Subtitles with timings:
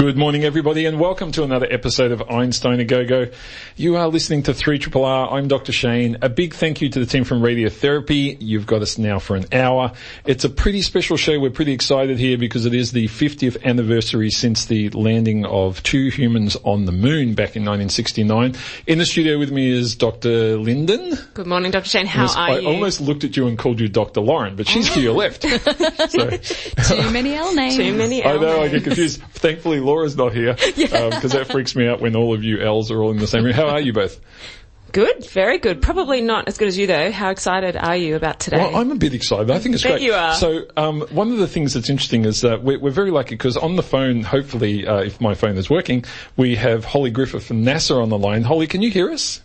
[0.00, 3.26] Good morning everybody and welcome to another episode of Einstein a Go-Go.
[3.76, 5.30] You are listening to 3RRR.
[5.30, 5.72] I'm Dr.
[5.72, 6.16] Shane.
[6.22, 8.38] A big thank you to the team from Radiotherapy.
[8.40, 9.92] You've got us now for an hour.
[10.24, 11.38] It's a pretty special show.
[11.38, 16.08] We're pretty excited here because it is the 50th anniversary since the landing of two
[16.08, 18.54] humans on the moon back in 1969.
[18.86, 20.56] In the studio with me is Dr.
[20.56, 21.18] Linden.
[21.34, 21.90] Good morning, Dr.
[21.90, 22.06] Shane.
[22.06, 22.68] How are I you?
[22.68, 24.22] I almost looked at you and called you Dr.
[24.22, 25.42] Lauren, but she's to your left.
[26.88, 27.76] Too many L names.
[27.76, 29.20] Too many I know, I get confused.
[29.34, 33.02] Thankfully Laura's not here, because that freaks me out when all of you L's are
[33.02, 33.54] all in the same room.
[33.54, 34.20] How are you both?
[34.92, 35.82] Good, very good.
[35.82, 37.12] Probably not as good as you though.
[37.12, 38.58] How excited are you about today?
[38.58, 39.50] Well, I'm a bit excited.
[39.50, 40.02] I think it's Bet great.
[40.02, 40.34] you are.
[40.34, 43.56] So, um, one of the things that's interesting is that we're, we're very lucky because
[43.56, 46.04] on the phone, hopefully, uh, if my phone is working,
[46.36, 48.42] we have Holly Griffith from NASA on the line.
[48.42, 49.40] Holly, can you hear us?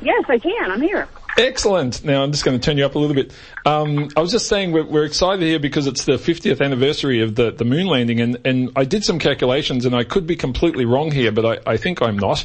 [0.00, 0.70] Yes, I can.
[0.70, 1.08] I'm here.
[1.36, 2.04] Excellent.
[2.04, 3.32] Now I'm just going to turn you up a little bit.
[3.64, 7.34] Um, I was just saying we're, we're excited here because it's the 50th anniversary of
[7.34, 10.84] the, the moon landing, and, and I did some calculations, and I could be completely
[10.84, 12.44] wrong here, but I, I think I'm not.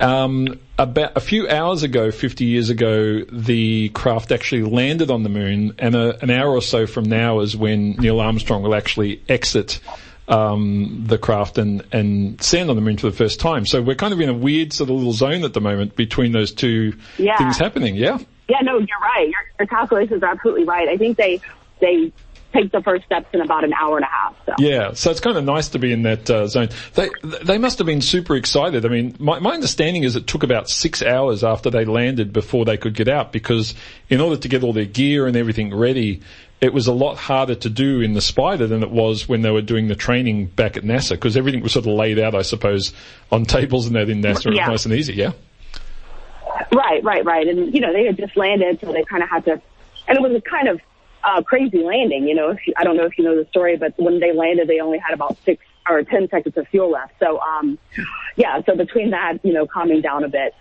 [0.00, 5.28] Um, about a few hours ago, 50 years ago, the craft actually landed on the
[5.28, 9.22] moon, and a, an hour or so from now is when Neil Armstrong will actually
[9.28, 9.80] exit
[10.30, 13.66] um, the craft and, and stand on the moon for the first time.
[13.66, 16.32] So we're kind of in a weird sort of little zone at the moment between
[16.32, 17.36] those two Yeah.
[17.36, 17.96] things happening.
[17.96, 18.18] Yeah.
[18.48, 19.24] Yeah, no, you're right.
[19.28, 20.88] Your, your calculations are absolutely right.
[20.88, 21.40] I think they
[21.80, 22.12] they
[22.52, 24.34] take the first steps in about an hour and a half.
[24.44, 26.68] So Yeah, so it's kind of nice to be in that uh, zone.
[26.94, 27.08] They
[27.44, 28.84] they must have been super excited.
[28.84, 32.64] I mean, my my understanding is it took about six hours after they landed before
[32.64, 33.74] they could get out because
[34.08, 36.20] in order to get all their gear and everything ready,
[36.60, 39.50] it was a lot harder to do in the Spider than it was when they
[39.50, 42.42] were doing the training back at NASA because everything was sort of laid out, I
[42.42, 42.92] suppose,
[43.32, 44.46] on tables and that in NASA.
[44.46, 44.66] It was Yeah.
[44.66, 45.14] nice and easy.
[45.14, 45.32] Yeah.
[46.72, 47.46] right, right, right.
[47.48, 49.52] And you know they had just landed, so they kind of had to.
[50.08, 50.80] And it was a kind of
[51.24, 52.26] uh, crazy landing.
[52.26, 54.32] You know, if you, I don't know if you know the story, but when they
[54.32, 57.14] landed, they only had about six or ten seconds of fuel left.
[57.20, 57.78] So um,
[58.36, 58.60] yeah.
[58.66, 60.54] So between that, you know, calming down a bit.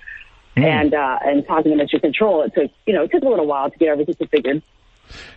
[0.56, 3.46] And uh, and talking to Mission Control, it took you know it took a little
[3.48, 4.62] while to get everything configured.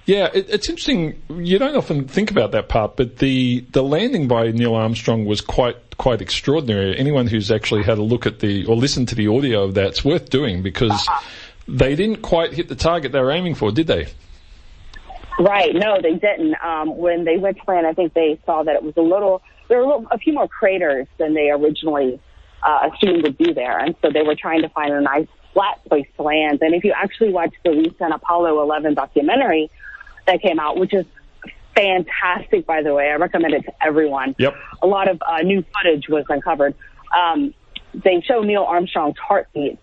[0.07, 1.23] Yeah, it, it's interesting.
[1.29, 5.41] You don't often think about that part, but the the landing by Neil Armstrong was
[5.41, 6.99] quite quite extraordinary.
[6.99, 10.05] Anyone who's actually had a look at the or listened to the audio of that's
[10.05, 11.09] worth doing because
[11.69, 14.09] they didn't quite hit the target they were aiming for, did they?
[15.39, 15.75] Right.
[15.75, 16.55] No, they didn't.
[16.63, 19.43] Um, when they went to land, I think they saw that it was a little,
[19.69, 22.21] there were a, little, a few more craters than they originally
[22.63, 23.79] uh, assumed would be there.
[23.79, 26.61] And so they were trying to find a nice flat place to land.
[26.63, 29.71] And if you actually watch the recent Apollo 11 documentary
[30.27, 31.07] that came out, which is
[31.75, 34.35] fantastic, by the way, I recommend it to everyone.
[34.39, 34.55] Yep.
[34.83, 36.75] A lot of uh, new footage was uncovered.
[37.17, 37.55] Um,
[37.95, 39.79] they show Neil Armstrong's heartbeat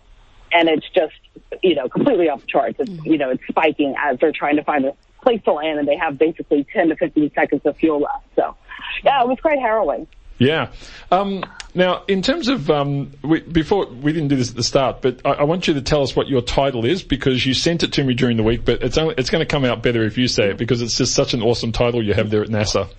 [0.52, 1.14] and it's just,
[1.62, 2.80] you know, completely off the charts.
[2.80, 5.88] It's, you know, it's spiking as they're trying to find a place to land and
[5.88, 8.26] they have basically 10 to 15 seconds of fuel left.
[8.36, 8.56] So,
[9.04, 10.08] yeah, it was quite harrowing.
[10.40, 10.72] Yeah.
[11.12, 11.44] Um,
[11.76, 15.20] now, in terms of um, we, before we didn't do this at the start, but
[15.24, 17.94] I, I want you to tell us what your title is because you sent it
[17.94, 18.66] to me during the week.
[18.66, 20.98] But it's only, it's going to come out better if you say it because it's
[20.98, 22.90] just such an awesome title you have there at NASA.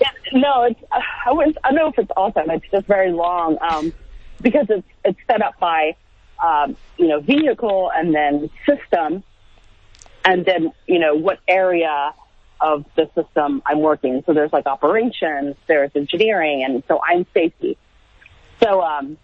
[0.00, 2.48] Yeah, no, it's, uh, I, I don't know if it's awesome.
[2.50, 3.92] It's just very long, um,
[4.40, 5.96] because it's, it's set up by,
[6.42, 9.24] um, you know, vehicle and then system
[10.24, 12.14] and then, you know, what area
[12.64, 14.22] of the system I'm working.
[14.24, 17.76] So there's like operations, there's engineering, and so I'm safety.
[18.62, 19.18] So, um,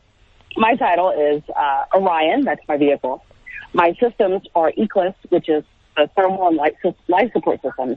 [0.57, 3.25] my title is, uh, Orion, that's my vehicle.
[3.73, 5.65] My systems are ECLSS, which is
[5.97, 6.75] the thermal and life,
[7.09, 7.97] life support systems.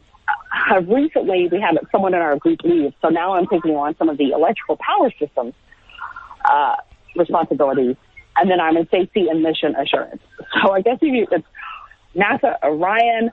[0.69, 4.07] Uh, recently, we had someone in our group leave, so now I'm taking on some
[4.07, 5.53] of the electrical power systems
[6.45, 6.75] uh,
[7.15, 7.95] responsibilities,
[8.37, 10.21] and then I'm in safety and mission assurance.
[10.61, 11.45] So I guess if you, it's
[12.15, 13.31] NASA Orion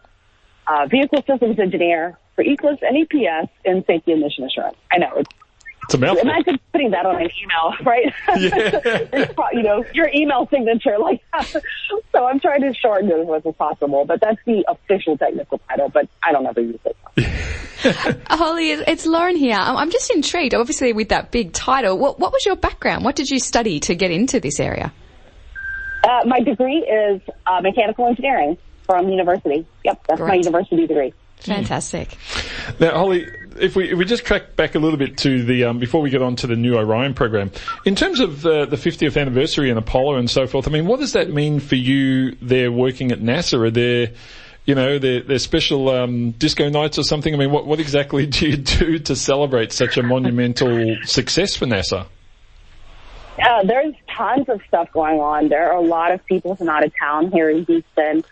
[0.70, 4.76] uh, Vehicle Systems Engineer for ECLSS and EPS in safety and mission assurance.
[4.92, 5.30] I know it's
[5.84, 6.28] It's a mouthful.
[6.28, 8.14] Imagine putting that on an email, right?
[8.40, 9.32] Yeah.
[9.52, 11.62] you know, your email signature like that.
[12.12, 15.58] So I'm trying to shorten it as much as possible, but that's the official technical
[15.68, 16.96] title, but I don't ever use it.
[18.28, 19.56] Holly, it's it's Lauren here.
[19.56, 21.96] I'm I'm just intrigued, obviously, with that big title.
[21.96, 23.04] What, what was your background?
[23.04, 24.92] What did you study to get into this area?
[26.04, 28.58] Uh, my degree is uh, mechanical engineering
[28.90, 29.64] from university.
[29.84, 31.14] Yep, that's my university degree.
[31.36, 32.16] Fantastic.
[32.80, 33.26] Now, Holly,
[33.58, 36.10] if we if we just track back a little bit to the um, before we
[36.10, 37.52] get on to the new Orion program,
[37.84, 40.98] in terms of uh, the 50th anniversary and Apollo and so forth, I mean, what
[40.98, 42.36] does that mean for you?
[42.42, 44.10] There working at NASA, are there,
[44.64, 47.32] you know, there there special um, disco nights or something?
[47.32, 51.66] I mean, what what exactly do you do to celebrate such a monumental success for
[51.66, 52.06] NASA?
[53.42, 55.48] Uh, there's tons of stuff going on.
[55.48, 58.24] There are a lot of people from out of town here in Houston.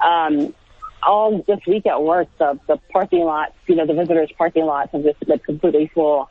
[0.00, 0.54] Um,
[1.02, 4.92] all this week at work, the, the parking lots, you know, the visitors parking lots
[4.92, 6.28] have just been completely full.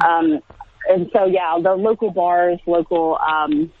[0.00, 0.40] Um,
[0.88, 3.72] and so, yeah, the local bars, local, um,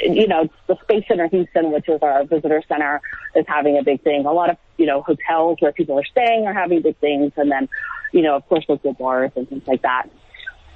[0.00, 3.00] you know, the Space Center Houston, which is our visitor center,
[3.34, 4.26] is having a big thing.
[4.26, 7.32] A lot of, you know, hotels where people are staying are having big things.
[7.36, 7.68] And then,
[8.12, 10.08] you know, of course, local bars and things like that.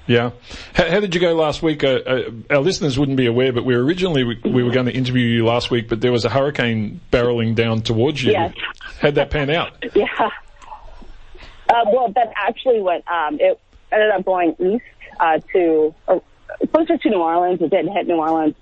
[0.06, 0.30] Yeah.
[0.74, 1.84] How, how, did you go last week?
[1.84, 4.86] Uh, uh, our listeners wouldn't be aware, but we were originally we, we, were going
[4.86, 8.32] to interview you last week, but there was a hurricane barreling down towards you.
[8.32, 8.54] Yes.
[9.00, 9.84] How'd that pan out?
[9.94, 10.06] Yeah.
[11.68, 13.06] Uh, well, that actually went.
[13.08, 13.58] Um, it
[13.90, 14.84] ended up going east
[15.20, 16.18] uh, to uh,
[16.72, 17.62] closer to New Orleans.
[17.62, 18.54] It didn't hit New Orleans,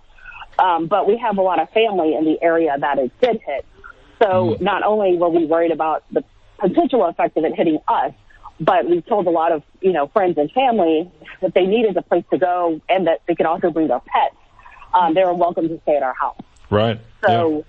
[0.58, 3.66] um, but we have a lot of family in the area that it did hit.
[4.20, 4.60] So mm.
[4.60, 6.22] not only were we worried about the
[6.58, 8.12] potential effect of it hitting us,
[8.60, 11.10] but we told a lot of, you know, friends and family
[11.40, 14.36] that they needed a place to go and that they could also bring their pets.
[14.92, 16.40] Um, they were welcome to stay at our house.
[16.68, 17.00] Right.
[17.24, 17.64] So,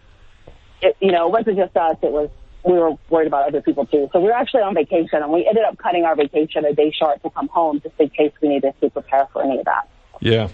[0.81, 0.89] yeah.
[0.89, 1.97] it, you know, it wasn't just us.
[2.01, 2.29] It was,
[2.65, 4.09] we were worried about other people too.
[4.11, 6.91] So we were actually on vacation and we ended up cutting our vacation a day
[6.91, 9.89] short to come home just in case we needed to prepare for any of that.
[10.19, 10.49] Yeah.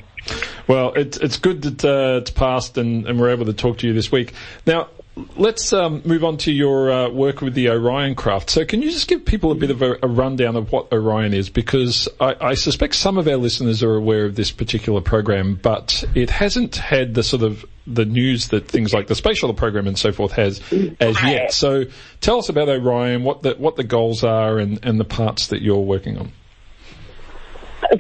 [0.68, 3.88] Well, it's it's good that uh, it's passed and, and we're able to talk to
[3.88, 4.34] you this week.
[4.66, 4.90] Now,
[5.36, 8.50] let's um, move on to your uh, work with the Orion craft.
[8.50, 11.34] So, can you just give people a bit of a, a rundown of what Orion
[11.34, 11.50] is?
[11.50, 16.04] Because I, I, suspect some of our listeners are aware of this particular program, but
[16.16, 19.88] it hasn't had the sort of the news that things like the space shuttle program
[19.88, 20.62] and so forth has
[21.00, 21.54] as yet.
[21.54, 21.86] So,
[22.22, 25.62] tell us about Orion, what the what the goals are, and, and the parts that
[25.62, 26.32] you're working on.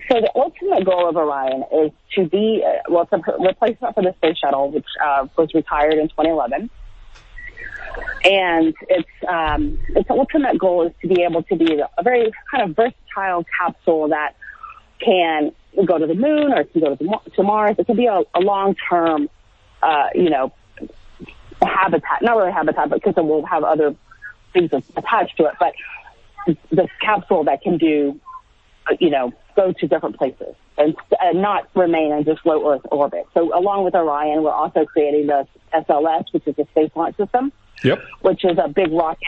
[0.09, 4.03] So the ultimate goal of Orion is to be, uh, well, it's a replacement for
[4.03, 6.69] the space shuttle, which uh, was retired in 2011
[8.23, 12.69] and its um, its ultimate goal is to be able to be a very kind
[12.69, 14.35] of versatile capsule that
[14.99, 15.51] can
[15.85, 17.75] go to the moon or it can go to, the, to Mars.
[17.77, 19.29] It can be a, a long term,
[19.81, 20.51] uh, you know,
[21.61, 22.21] habitat.
[22.21, 23.95] Not really habitat, but because it will have other
[24.53, 25.53] things attached to it.
[25.59, 25.73] But
[26.71, 28.19] this capsule that can do,
[28.99, 33.27] you know, go to different places and, and not remain in just low Earth orbit.
[33.33, 37.51] So along with Orion, we're also creating the SLS, which is a space launch system
[37.83, 38.03] Yep.
[38.21, 39.19] Which is a big rocket.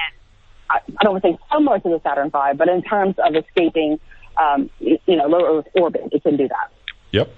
[0.69, 3.35] I, I don't want to say similar to the Saturn V, but in terms of
[3.35, 3.99] escaping,
[4.41, 6.71] um, you, you know, low Earth orbit, it can do that.
[7.11, 7.35] Yep.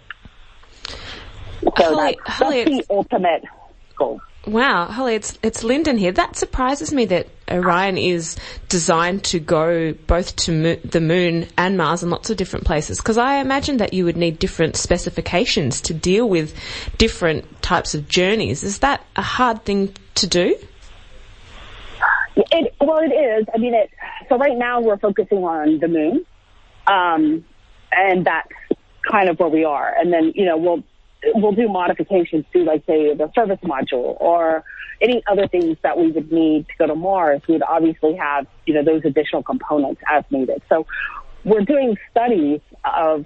[1.61, 3.43] So Holly, that's, Holly, that's the ultimate
[3.97, 4.19] goal.
[4.47, 6.11] Wow, Holly, it's it's Linden here.
[6.11, 8.37] That surprises me that Orion is
[8.69, 12.97] designed to go both to mo- the moon and Mars and lots of different places.
[12.97, 16.55] Because I imagine that you would need different specifications to deal with
[16.97, 18.63] different types of journeys.
[18.63, 20.57] Is that a hard thing to do?
[22.35, 23.45] It, well, it is.
[23.53, 23.89] I mean, it.
[24.29, 26.25] So right now we're focusing on the moon,
[26.87, 27.45] um,
[27.91, 28.49] and that's
[29.09, 29.93] kind of where we are.
[29.97, 30.83] And then you know we'll
[31.35, 34.63] we'll do modifications to like say the service module or
[35.01, 37.41] any other things that we would need to go to Mars.
[37.47, 40.61] We would obviously have you know those additional components as needed.
[40.69, 40.85] So
[41.43, 43.25] we're doing studies of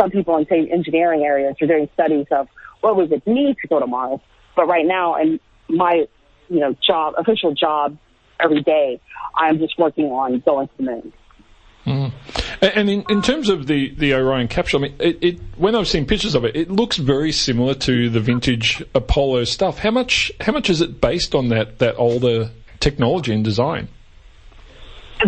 [0.00, 2.48] some people in say engineering areas are doing studies of
[2.80, 4.20] what we would need to go to Mars.
[4.56, 5.38] But right now, in
[5.68, 6.06] my
[6.48, 7.98] you know job official job
[8.40, 9.00] every day.
[9.36, 11.12] I'm just working on going to the moon.
[11.86, 12.12] Mm.
[12.62, 15.86] And in, in terms of the, the Orion capsule, I mean, it, it, when I've
[15.86, 19.78] seen pictures of it, it looks very similar to the vintage Apollo stuff.
[19.78, 22.50] How much how much is it based on that that older
[22.80, 23.88] technology and design?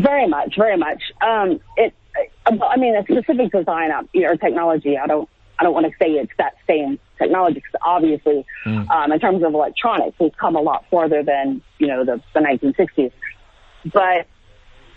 [0.00, 1.00] Very much, very much.
[1.22, 1.94] Um, it,
[2.46, 4.98] I mean, a specific design or technology.
[4.98, 8.88] I don't I don't want to say it's that same technology because obviously, mm.
[8.90, 12.40] um, in terms of electronics, we've come a lot farther than you know the, the
[12.40, 13.12] 1960s.
[13.92, 14.26] But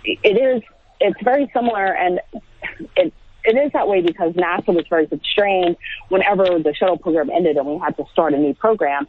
[0.03, 0.61] it is
[0.99, 2.19] it's very similar, and
[2.95, 3.13] it
[3.43, 5.77] it is that way because NASA was very constrained
[6.09, 9.07] whenever the shuttle program ended and we had to start a new program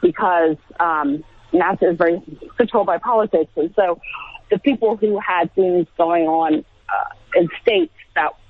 [0.00, 2.22] because um, NASA is very
[2.56, 4.00] controlled by politics, and so
[4.50, 7.93] the people who had things going on uh, in states that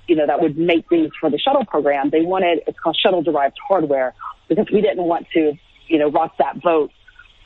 [0.07, 2.09] you know, that would make things for the shuttle program.
[2.09, 4.13] They wanted, it's called shuttle derived hardware
[4.47, 5.53] because we didn't want to,
[5.87, 6.91] you know, rock that boat,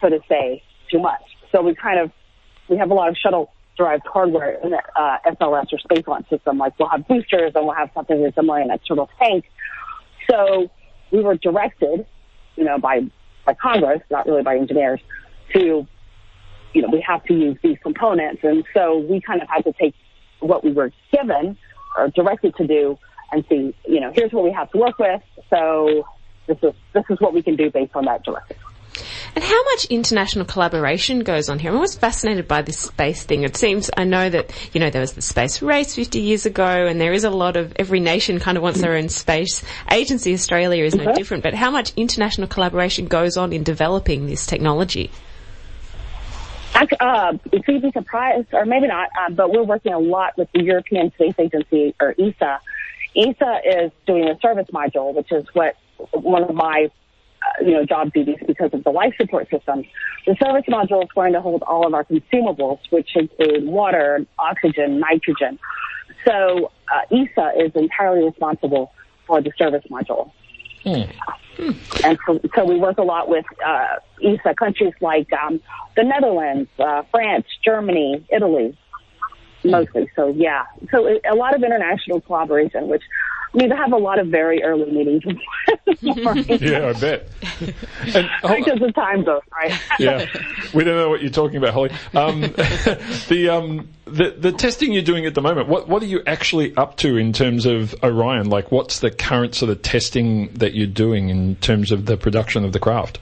[0.01, 1.21] so to say, too much.
[1.51, 2.11] So we kind of,
[2.67, 6.27] we have a lot of shuttle derived hardware in the uh, SLS or space launch
[6.29, 6.57] system.
[6.57, 9.45] Like we'll have boosters and we'll have something that's similar in a turtle tank.
[10.29, 10.69] So
[11.11, 12.05] we were directed,
[12.55, 13.09] you know, by,
[13.45, 14.99] by Congress, not really by engineers,
[15.53, 15.87] to,
[16.73, 18.41] you know, we have to use these components.
[18.43, 19.95] And so we kind of had to take
[20.39, 21.57] what we were given
[21.97, 22.97] or directed to do
[23.31, 25.21] and see, you know, here's what we have to work with.
[25.49, 26.07] So
[26.47, 28.57] this is, this is what we can do based on that directive.
[29.35, 31.69] And how much international collaboration goes on here?
[31.69, 33.43] I'm always fascinated by this space thing.
[33.43, 36.87] It seems, I know that, you know, there was the space race 50 years ago
[36.87, 40.33] and there is a lot of, every nation kind of wants their own space agency.
[40.33, 45.11] Australia is no different, but how much international collaboration goes on in developing this technology?
[46.75, 50.63] Uh, you'd be surprised, or maybe not, uh, but we're working a lot with the
[50.63, 52.59] European Space Agency, or ESA.
[53.15, 55.75] ESA is doing a service module, which is what
[56.13, 56.89] one of my
[57.41, 59.83] uh, you know, job duties because of the life support system.
[60.25, 64.99] The service module is going to hold all of our consumables, which include water, oxygen,
[64.99, 65.57] nitrogen.
[66.25, 68.91] So uh, ESA is entirely responsible
[69.25, 70.31] for the service module.
[70.83, 71.71] Hmm.
[72.05, 75.59] And so, so, we work a lot with uh, ESA countries like um,
[75.97, 78.77] the Netherlands, uh, France, Germany, Italy,
[79.63, 80.09] mostly.
[80.15, 83.03] So yeah, so a lot of international collaboration, which
[83.53, 85.23] we have a lot of very early meetings.
[86.01, 87.27] yeah, I bet.
[88.15, 89.79] And, because the time goes right.
[89.99, 90.25] yeah,
[90.73, 91.91] we don't know what you're talking about, Holly.
[92.13, 95.67] Um, the um, the the testing you're doing at the moment.
[95.67, 98.49] What what are you actually up to in terms of Orion?
[98.49, 102.63] Like, what's the current sort of testing that you're doing in terms of the production
[102.63, 103.19] of the craft?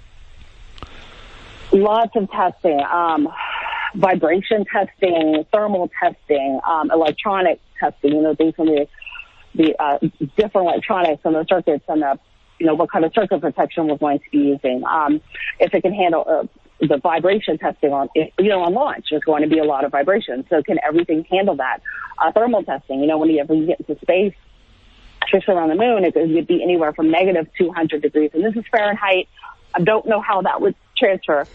[1.71, 2.81] Lots of testing.
[2.81, 3.29] Um,
[3.95, 8.87] vibration testing, thermal testing, um, electronic testing, you know, things from the
[9.57, 9.97] the uh,
[10.37, 12.19] different electronics and the circuits and the,
[12.59, 14.83] you know, what kind of circuit protection we're going to be using.
[14.85, 15.21] Um,
[15.59, 16.43] if it can handle uh,
[16.79, 19.91] the vibration testing on, you know, on launch, there's going to be a lot of
[19.91, 20.45] vibration.
[20.49, 21.81] So can everything handle that?
[22.19, 24.33] Uh, thermal testing, you know, when you, get into space,
[25.23, 28.31] especially around the moon, it could be anywhere from negative 200 degrees.
[28.33, 29.27] And this is Fahrenheit.
[29.73, 31.45] I don't know how that would transfer,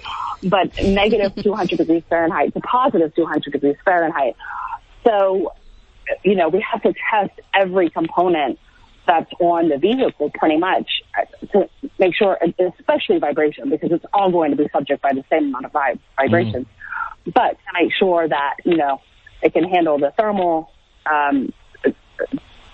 [0.44, 4.36] but negative 200 degrees Fahrenheit to positive 200 degrees Fahrenheit.
[5.04, 5.52] So
[6.24, 8.58] you know, we have to test every component
[9.06, 10.88] that's on the vehicle pretty much
[11.52, 11.68] to
[11.98, 12.38] make sure,
[12.78, 15.72] especially vibration, because it's all going to be subject by the same amount of
[16.16, 16.66] vibrations.
[16.66, 17.30] Mm-hmm.
[17.34, 19.00] But to make sure that, you know,
[19.42, 20.70] it can handle the thermal,
[21.04, 21.52] um,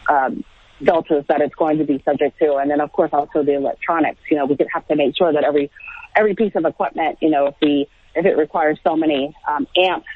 [0.08, 0.44] um,
[0.82, 2.56] deltas that it's going to be subject to.
[2.56, 5.32] And then of course also the electronics, you know, we could have to make sure
[5.32, 5.70] that every,
[6.14, 10.06] every piece of equipment, you know, if we, if it requires so many, um, amps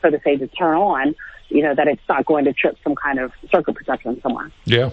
[0.00, 1.14] for the say to turn on,
[1.50, 4.50] you know, that it's not going to trip some kind of circuit protection somewhere.
[4.64, 4.90] Yeah.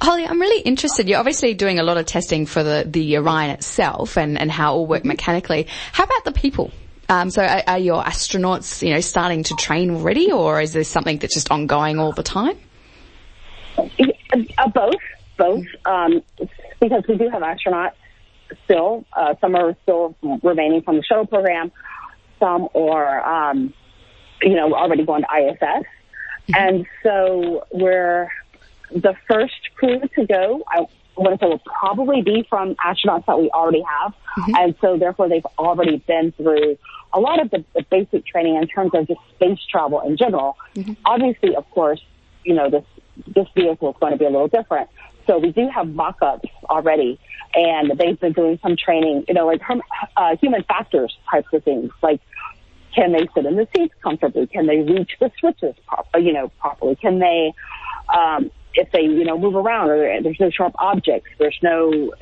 [0.00, 1.08] Holly, I'm really interested.
[1.08, 4.74] You're obviously doing a lot of testing for the, the Orion itself and, and how
[4.74, 5.66] it will work mechanically.
[5.92, 6.70] How about the people?
[7.08, 10.88] Um, so are, are, your astronauts, you know, starting to train already or is this
[10.88, 12.58] something that's just ongoing all the time?
[13.78, 14.94] Uh, both,
[15.38, 16.22] both, um,
[16.80, 17.92] because we do have astronauts
[18.64, 19.04] still.
[19.12, 21.70] Uh, some are still remaining from the shuttle program.
[22.40, 23.72] Some are, um,
[24.42, 25.58] you know, already going to ISS.
[25.60, 26.54] Mm-hmm.
[26.54, 28.30] And so we're
[28.90, 30.64] the first crew to go.
[30.68, 34.12] I want to say will probably be from astronauts that we already have.
[34.12, 34.54] Mm-hmm.
[34.56, 36.78] And so therefore they've already been through
[37.12, 40.56] a lot of the, the basic training in terms of just space travel in general.
[40.74, 40.92] Mm-hmm.
[41.04, 42.02] Obviously, of course,
[42.44, 42.84] you know, this,
[43.26, 44.88] this vehicle is going to be a little different.
[45.26, 47.18] So we do have mock-ups already,
[47.54, 49.60] and they've been doing some training, you know, like
[50.16, 52.20] uh, human factors types of things, like
[52.96, 54.46] can they sit in the seats comfortably?
[54.46, 56.96] Can they reach the switches, pro- you know, properly?
[56.96, 57.52] Can they,
[58.12, 62.12] um, if they, you know, move around or there's no sharp objects, there's no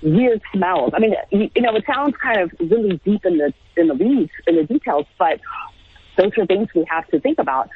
[0.00, 0.92] weird smells.
[0.94, 3.94] I mean, you, you know, it sounds kind of really deep in the, in the
[3.94, 5.40] weeds, in the details, but
[6.16, 7.68] those are things we have to think about.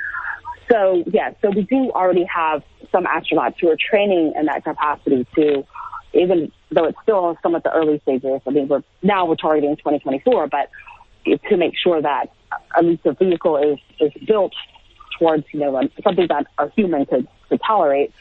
[0.70, 2.62] So, yeah, so we do already have
[2.92, 5.64] some astronauts who are training in that capacity to,
[6.12, 8.40] even though it's still some at the early stages.
[8.46, 10.70] I mean, we're now we're targeting 2024, but
[11.48, 12.32] to make sure that
[12.76, 14.52] at least the vehicle is, is built
[15.18, 18.12] towards, you know, something that a human could, could tolerate,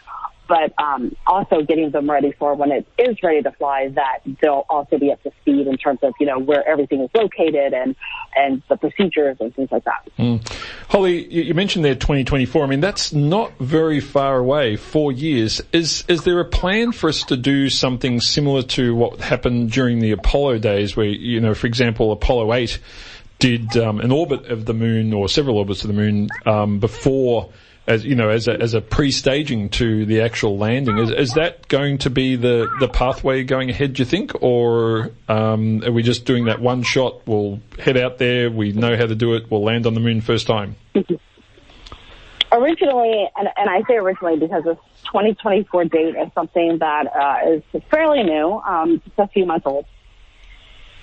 [0.48, 4.65] but um, also getting them ready for when it is ready to fly that they'll
[4.70, 7.96] also be up to speed in terms of, you know, where everything is located and,
[8.36, 10.08] and the procedures and things like that.
[10.20, 10.48] Mm.
[10.88, 12.63] Holly, you mentioned there 2024.
[12.63, 15.62] I mean, that's not very far away, four years.
[15.72, 20.00] Is, is there a plan for us to do something similar to what happened during
[20.00, 22.79] the Apollo days where, you know, for example, Apollo 8
[23.39, 27.51] did um, an orbit of the moon or several orbits of the moon um, before,
[27.88, 30.98] as you know, as a, as a pre-staging to the actual landing.
[30.98, 33.94] Is, is that going to be the, the pathway going ahead?
[33.94, 37.27] Do you think, or um, are we just doing that one shot?
[37.27, 38.50] We'll head out there.
[38.50, 39.51] We know how to do it.
[39.51, 40.75] We'll land on the moon first time.
[42.51, 47.82] Originally, and, and I say originally because this 2024 date is something that uh, is
[47.92, 48.62] fairly new.
[48.65, 49.86] Um, it's a few months old.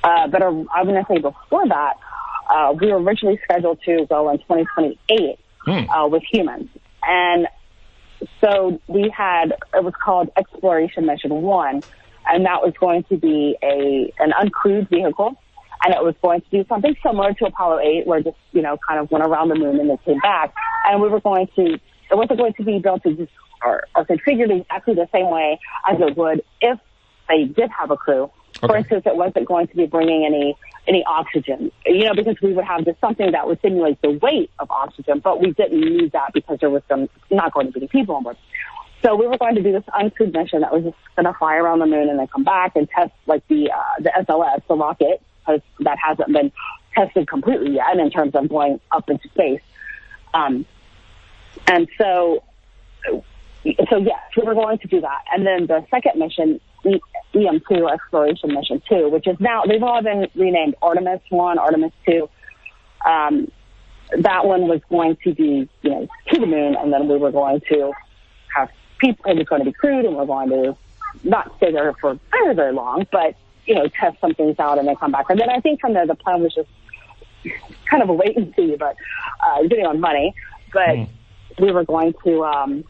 [0.02, 1.98] Uh, but I'm going to say before that,
[2.50, 5.90] uh, we were originally scheduled to go in 2028 hmm.
[5.90, 6.68] uh, with humans.
[7.02, 7.48] And
[8.40, 11.82] so we had, it was called Exploration Mission 1,
[12.26, 15.36] and that was going to be a an uncrewed vehicle
[15.84, 18.78] and it was going to do something similar to Apollo 8, where just, you know,
[18.86, 20.54] kind of went around the moon and then came back.
[20.88, 21.80] And we were going to, it
[22.12, 23.32] wasn't going to be built to just,
[23.64, 25.58] or, or configured exactly the same way
[25.90, 26.78] as it would if
[27.28, 28.30] they did have a crew.
[28.66, 32.52] For instance, it wasn't going to be bringing any, any oxygen, you know, because we
[32.52, 36.12] would have just something that would simulate the weight of oxygen, but we didn't need
[36.12, 38.36] that because there was some, not going to be any people on board.
[39.02, 41.56] So we were going to do this uncrewed mission that was just going to fly
[41.56, 44.76] around the moon and then come back and test like the uh, the SLS, the
[44.76, 46.52] rocket, because that hasn't been
[46.94, 49.60] tested completely yet in terms of going up into space.
[50.34, 50.64] Um,
[51.66, 52.44] and so,
[53.04, 55.24] so yes, we were going to do that.
[55.32, 57.00] And then the second mission, E-
[57.34, 62.28] EM2 exploration mission two, which is now they've all been renamed Artemis one, Artemis two.
[63.06, 63.50] Um,
[64.18, 67.32] that one was going to be, you know, to the moon, and then we were
[67.32, 67.92] going to
[68.54, 69.30] have people.
[69.30, 70.76] It was going to be crewed, and we're going to
[71.24, 73.36] not stay there for very, very long, but
[73.66, 75.26] you know, test some things out and then come back.
[75.28, 76.68] And then I think from there, the plan was just
[77.88, 78.96] kind of a wait and see, but
[79.40, 80.34] uh, depending on money.
[80.72, 81.08] But
[81.58, 82.84] we were going to um,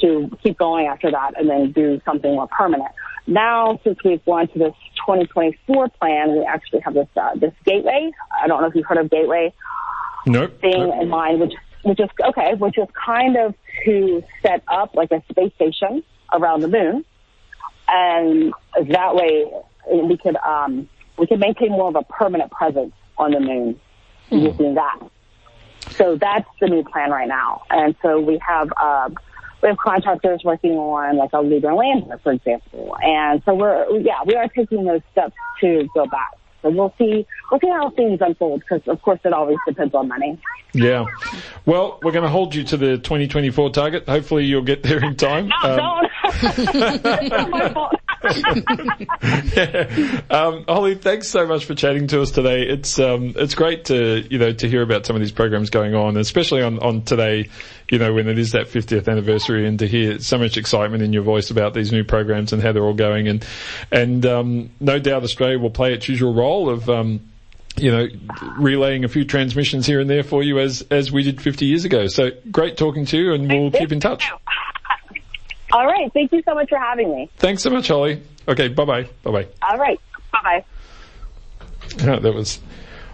[0.00, 2.90] to keep going after that, and then do something more permanent.
[3.26, 4.74] Now, since we've gone to this
[5.06, 8.10] 2024 plan, we actually have this uh, this gateway.
[8.42, 9.52] I don't know if you've heard of gateway
[10.26, 10.60] Nope.
[10.60, 15.10] thing in mind, which which is okay, which is kind of to set up like
[15.10, 17.04] a space station around the moon,
[17.88, 18.52] and
[18.88, 19.46] that way
[19.90, 20.88] we could um,
[21.18, 23.80] we could maintain more of a permanent presence on the moon
[24.30, 24.98] using that.
[25.90, 29.10] So that's the new plan right now, and so we have uh,
[29.64, 34.22] we have contractors working on like a lunar lander, for example, and so we're yeah
[34.26, 36.34] we are taking those steps to go back.
[36.60, 40.08] So we'll see we'll see how things unfold because of course it always depends on
[40.08, 40.38] money.
[40.74, 41.06] Yeah.
[41.64, 44.08] Well, we're going to hold you to the 2024 target.
[44.08, 45.50] Hopefully you'll get there in time.
[45.62, 46.10] Um, Don't.
[46.24, 47.94] It's not my fault.
[50.30, 52.62] um, Holly, thanks so much for chatting to us today.
[52.62, 55.94] It's um, it's great to you know to hear about some of these programs going
[55.94, 57.50] on, especially on on today.
[57.90, 61.12] You know when it is that 50th anniversary, and to hear so much excitement in
[61.12, 63.46] your voice about these new programs and how they're all going, and
[63.92, 66.88] and um, no doubt Australia will play its usual role of.
[66.88, 67.20] Um,
[67.76, 68.06] you know,
[68.56, 71.84] relaying a few transmissions here and there for you as as we did 50 years
[71.84, 72.06] ago.
[72.06, 74.30] So great talking to you, and we'll keep in touch.
[75.74, 76.08] All right.
[76.12, 77.28] Thank you so much for having me.
[77.38, 78.22] Thanks so much, Holly.
[78.46, 79.48] Okay, bye bye, bye bye.
[79.60, 79.98] All right.
[80.32, 80.64] Bye bye.
[81.98, 82.60] Yeah, that was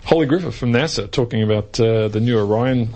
[0.05, 2.91] Holly Griffith from NASA talking about uh, the new Orion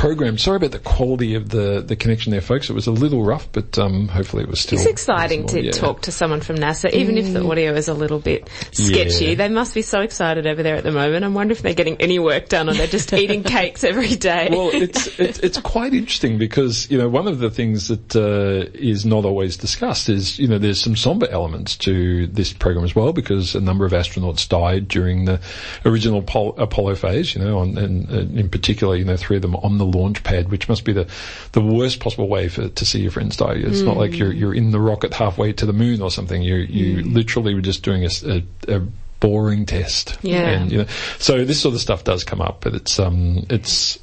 [0.00, 0.38] program.
[0.38, 2.70] Sorry about the quality of the, the connection there, folks.
[2.70, 4.78] It was a little rough, but um, hopefully it was still.
[4.78, 5.60] It's exciting to.
[5.60, 5.72] Yeah.
[5.72, 9.26] talk to someone from NASA, even if the audio is a little bit sketchy.
[9.26, 9.34] Yeah.
[9.34, 11.24] They must be so excited over there at the moment.
[11.24, 14.48] I wonder if they're getting any work done or they're just eating cakes every day.
[14.50, 18.70] Well, it's, it's it's quite interesting because you know one of the things that uh,
[18.72, 22.96] is not always discussed is you know there's some somber elements to this program as
[22.96, 25.40] well because a number of astronauts died during the
[25.84, 27.34] original Apollo, Apollo phase.
[27.34, 30.22] You know, on, and, and in particular, you know, three of them on the launch
[30.22, 31.06] pad, which must be the
[31.52, 33.54] the worst possible way for to see your friends die.
[33.56, 36.42] It's not like you're you're in the rocket halfway to the moon or something.
[36.42, 38.82] You you literally were just doing a a
[39.20, 40.18] boring test.
[40.22, 40.48] Yeah.
[40.48, 40.86] And, you know,
[41.18, 43.98] so this sort of stuff does come up, but it's um, it's,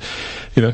[0.56, 0.74] you know,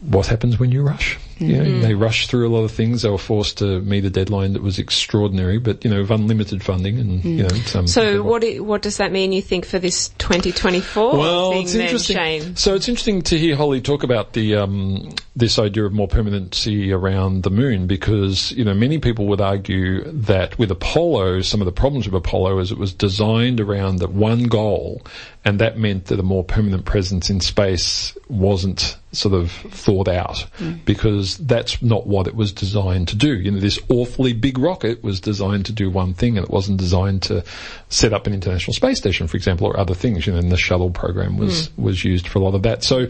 [0.00, 1.18] what happens when you rush?
[1.38, 1.80] You know, mm-hmm.
[1.82, 3.02] they rushed through a lot of things.
[3.02, 6.62] They were forced to meet a deadline that was extraordinary, but you know, of unlimited
[6.62, 7.66] funding and you know, mm.
[7.66, 7.86] some.
[7.86, 9.32] so what do, what does that mean?
[9.32, 12.56] You think for this 2024 Well, it's interesting.
[12.56, 16.90] So it's interesting to hear Holly talk about the um, this idea of more permanency
[16.90, 21.66] around the moon because you know many people would argue that with Apollo, some of
[21.66, 25.02] the problems with Apollo is it was designed around that one goal,
[25.44, 30.46] and that meant that a more permanent presence in space wasn't sort of thought out
[30.58, 30.84] mm.
[30.84, 33.34] because that's not what it was designed to do.
[33.34, 36.78] You know, this awfully big rocket was designed to do one thing and it wasn't
[36.78, 37.44] designed to
[37.88, 40.26] set up an international space station, for example, or other things.
[40.26, 42.84] You know, and the shuttle program was, was used for a lot of that.
[42.84, 43.08] So,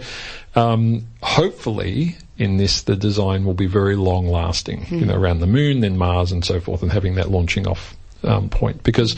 [0.54, 5.46] um, hopefully in this, the design will be very long lasting, you know, around the
[5.46, 9.16] moon, then Mars and so forth and having that launching off um, point because,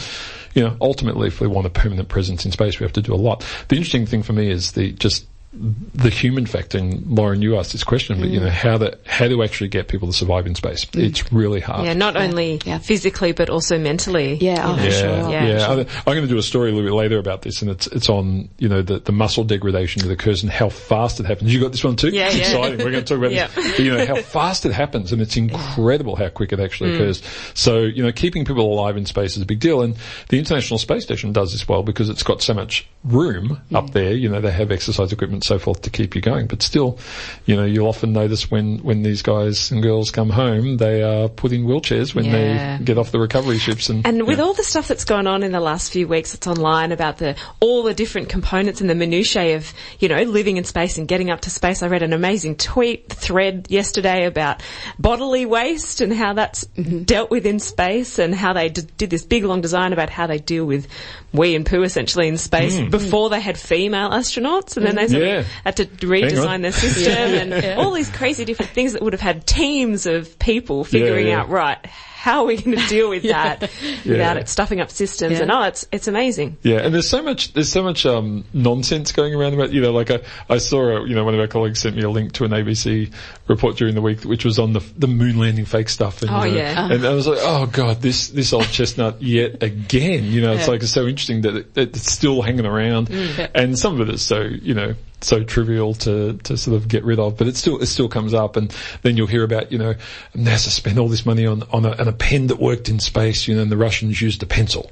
[0.55, 3.15] you know, ultimately if we want a permanent presence in space, we have to do
[3.15, 3.45] a lot.
[3.69, 6.77] The interesting thing for me is the just the human factor.
[6.77, 8.51] And Lauren, you asked this question, but you know, mm.
[8.51, 10.85] how to how to actually get people to survive in space.
[10.85, 11.05] Mm.
[11.05, 11.87] It's really hard.
[11.87, 12.79] Yeah, not only Yeah.
[12.79, 14.35] physically but also mentally.
[14.35, 15.31] Yeah, oh, you for Yeah, sure.
[15.31, 15.59] Yeah, yeah.
[15.59, 15.71] sure.
[15.71, 17.87] I'm, I'm going to do a story a little bit later about this, and it's
[17.89, 21.53] it's on you know the, the muscle degradation that occurs and how fast it happens.
[21.53, 22.11] You got this one too?
[22.11, 22.43] Yeah, it's yeah.
[22.43, 22.79] exciting.
[22.79, 23.47] We're going to talk about Yeah.
[23.47, 23.77] this.
[23.77, 26.97] But, you know how fast it happens, and it's incredible how quick it actually mm.
[26.97, 27.23] occurs.
[27.55, 29.97] So you know, keeping people alive in space is a big deal, and
[30.29, 34.13] the International Space Station does this well because it's got so much room up there.
[34.13, 36.46] You know, they have exercise equipment and so forth to keep you going.
[36.48, 36.98] But still,
[37.46, 41.29] you know, you'll often notice when, when these guys and girls come home, they are
[41.29, 42.79] put in wheelchairs when Yeah.
[42.79, 43.88] they get off the recovery ships.
[43.88, 44.44] And, And with yeah.
[44.44, 47.37] all the stuff that's gone on in the last few weeks, it's online about the
[47.61, 51.31] all the different components and the minutiae of you know living in space and getting
[51.31, 51.83] up to space.
[51.83, 54.62] I read an amazing tweet thread yesterday about
[54.98, 57.03] bodily waste and how that's Mm-hmm.
[57.05, 60.27] dealt with in space and how they d- did this big long design about how
[60.27, 60.87] they deal with
[61.33, 65.22] wee and poo essentially in space before they had female astronauts and then they sort
[65.22, 65.28] Mm.
[65.29, 65.45] Yeah.
[65.64, 67.12] had to redesign their system
[67.53, 71.49] and all these crazy different things that would have had teams of people figuring out
[71.49, 71.79] right
[72.19, 73.61] how are we going to deal with that?
[73.61, 74.35] Without Yeah.
[74.35, 75.43] it stuffing up systems Yeah.
[75.43, 76.57] and oh it's it's amazing.
[76.63, 79.93] Yeah, and there's so much there's so much um, nonsense going around about you know
[79.93, 82.33] like I, I saw a, you know one of our colleagues sent me a link
[82.33, 83.13] to an ABC
[83.47, 86.23] report during the week which was on the the moon landing fake stuff.
[86.23, 86.73] And Oh, you know, yeah.
[86.85, 86.95] Uh-huh.
[86.95, 90.25] and I was like oh god this this old chestnut yet again.
[90.25, 93.11] You know it's like it's so interesting that it, it's still hanging around.
[93.11, 93.51] Mm.
[93.55, 97.03] And some of it is so you know so trivial to, to sort of get
[97.03, 98.57] rid of, but it still, it still comes up.
[98.57, 99.95] And then you'll hear about, you know,
[100.37, 103.55] NASA spent all this money on, on a, a pen that worked in space, you
[103.55, 104.90] know, and the Russians used a pencil.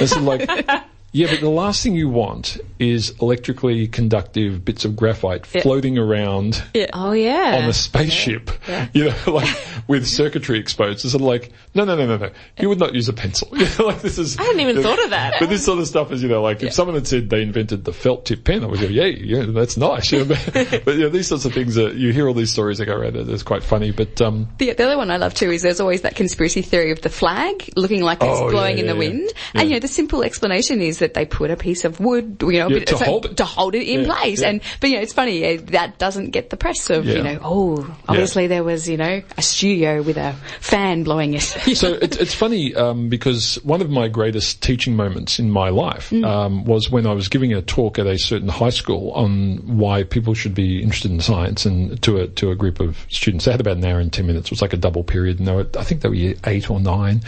[0.00, 0.48] It's like,
[1.12, 6.62] yeah, but the last thing you want is electrically conductive bits of graphite floating around
[6.94, 8.50] oh yeah on a spaceship,
[8.94, 9.48] you know, like
[9.86, 11.04] with circuitry exposed.
[11.04, 12.30] It's sort of like, no, no, no, no, no.
[12.58, 13.48] You would not use a pencil.
[13.80, 14.38] Like this is.
[14.38, 15.34] I hadn't even thought of that.
[15.40, 17.84] But this sort of stuff is, you know, like if someone had said they invented
[17.84, 20.10] the felt tip pen, I would go, yeah, yeah, that's nice.
[20.12, 22.50] You know, but, but you know, these sorts of things that you hear all these
[22.52, 23.16] stories that go around.
[23.16, 26.02] It's quite funny, but um, The, the other one I love too is there's always
[26.02, 28.98] that conspiracy theory of the flag looking like it's Oh, yeah, blowing in the yeah.
[28.98, 29.32] wind.
[29.54, 29.60] Yeah.
[29.60, 32.52] And you know, the simple explanation is that they put a piece of wood, you
[32.60, 33.36] know, Yeah, to so- hold it.
[33.38, 34.40] to hold it in Yeah, place.
[34.40, 34.48] yeah.
[34.50, 37.96] And, but you know, it's funny, that doesn't get the press of, you know, oh,
[38.08, 41.40] obviously there was, you know, a studio with a fan blowing it.
[41.74, 46.12] so it's, it's funny um, because one of my greatest teaching moments in my life
[46.12, 50.02] um, was when I was giving a talk at a certain high school on why
[50.04, 53.44] people should be interested in science, and to a to a group of students.
[53.44, 54.46] They had about an hour and ten minutes.
[54.48, 56.78] It was like a double period, and they were, I think they were eight or
[56.80, 57.22] nine.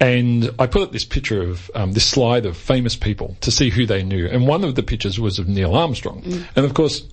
[0.00, 3.70] And I put up this picture of um, this slide of famous people to see
[3.70, 6.22] who they knew, and one of the pictures was of Neil Armstrong,
[6.56, 7.04] and of course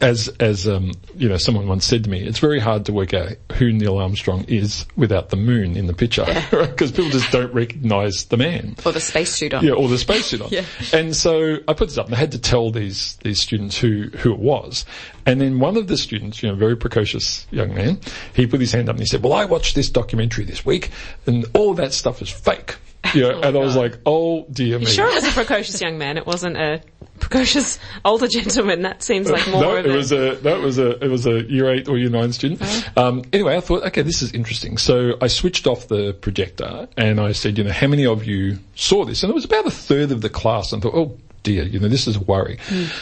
[0.00, 3.14] as as um, you know, someone once said to me, it's very hard to work
[3.14, 7.52] out who Neil Armstrong is without the moon in the picture, because people just don't
[7.52, 8.76] recognise the man.
[8.84, 9.64] or the spacesuit on.
[9.64, 10.48] Yeah, or the spacesuit on.
[10.58, 10.64] Yeah.
[10.92, 14.08] And so I put this up, and I had to tell these these students who
[14.18, 14.84] who it was.
[15.26, 18.00] And then one of the students, you know, very precocious young man,
[18.34, 20.90] he put his hand up and he said, "Well, I watched this documentary this week,
[21.26, 22.76] and all that stuff is fake."
[23.14, 25.98] You know, and I was like, "Oh dear me." sure it was a precocious young
[25.98, 26.82] man it wasn't a
[27.18, 31.08] precocious older gentleman that seems like more no, it was a it was a it
[31.08, 32.62] was a year eight or year nine student.
[32.96, 34.78] Um, anyway, I thought, okay, this is interesting.
[34.78, 38.58] So I switched off the projector and I said, you know, how many of you
[38.74, 39.22] saw this?
[39.22, 40.72] And it was about a third of the class.
[40.72, 42.58] And I thought, oh dear, you know, this is a worry.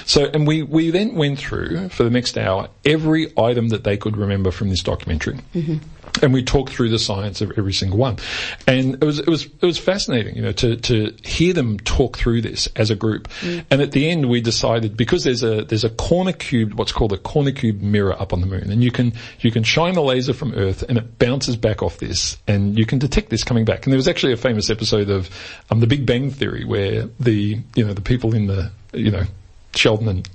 [0.06, 3.96] So, and we we then went through for the next hour every item that they
[3.96, 5.38] could remember from this documentary.
[6.22, 8.16] And we talked through the science of every single one,
[8.66, 12.16] and it was it was it was fascinating, you know, to to hear them talk
[12.16, 13.28] through this as a group.
[13.70, 17.12] And at the end, we decided because there's a there's a corner cube, what's called
[17.12, 20.00] a corner cube mirror up on the moon, and you can you can shine a
[20.00, 23.66] laser from Earth, and it bounces back off this, and you can detect this coming
[23.66, 23.84] back.
[23.84, 25.28] And there was actually a famous episode of
[25.70, 29.24] um, the Big Bang Theory where the you know the people in the you know
[29.74, 30.28] Sheldon and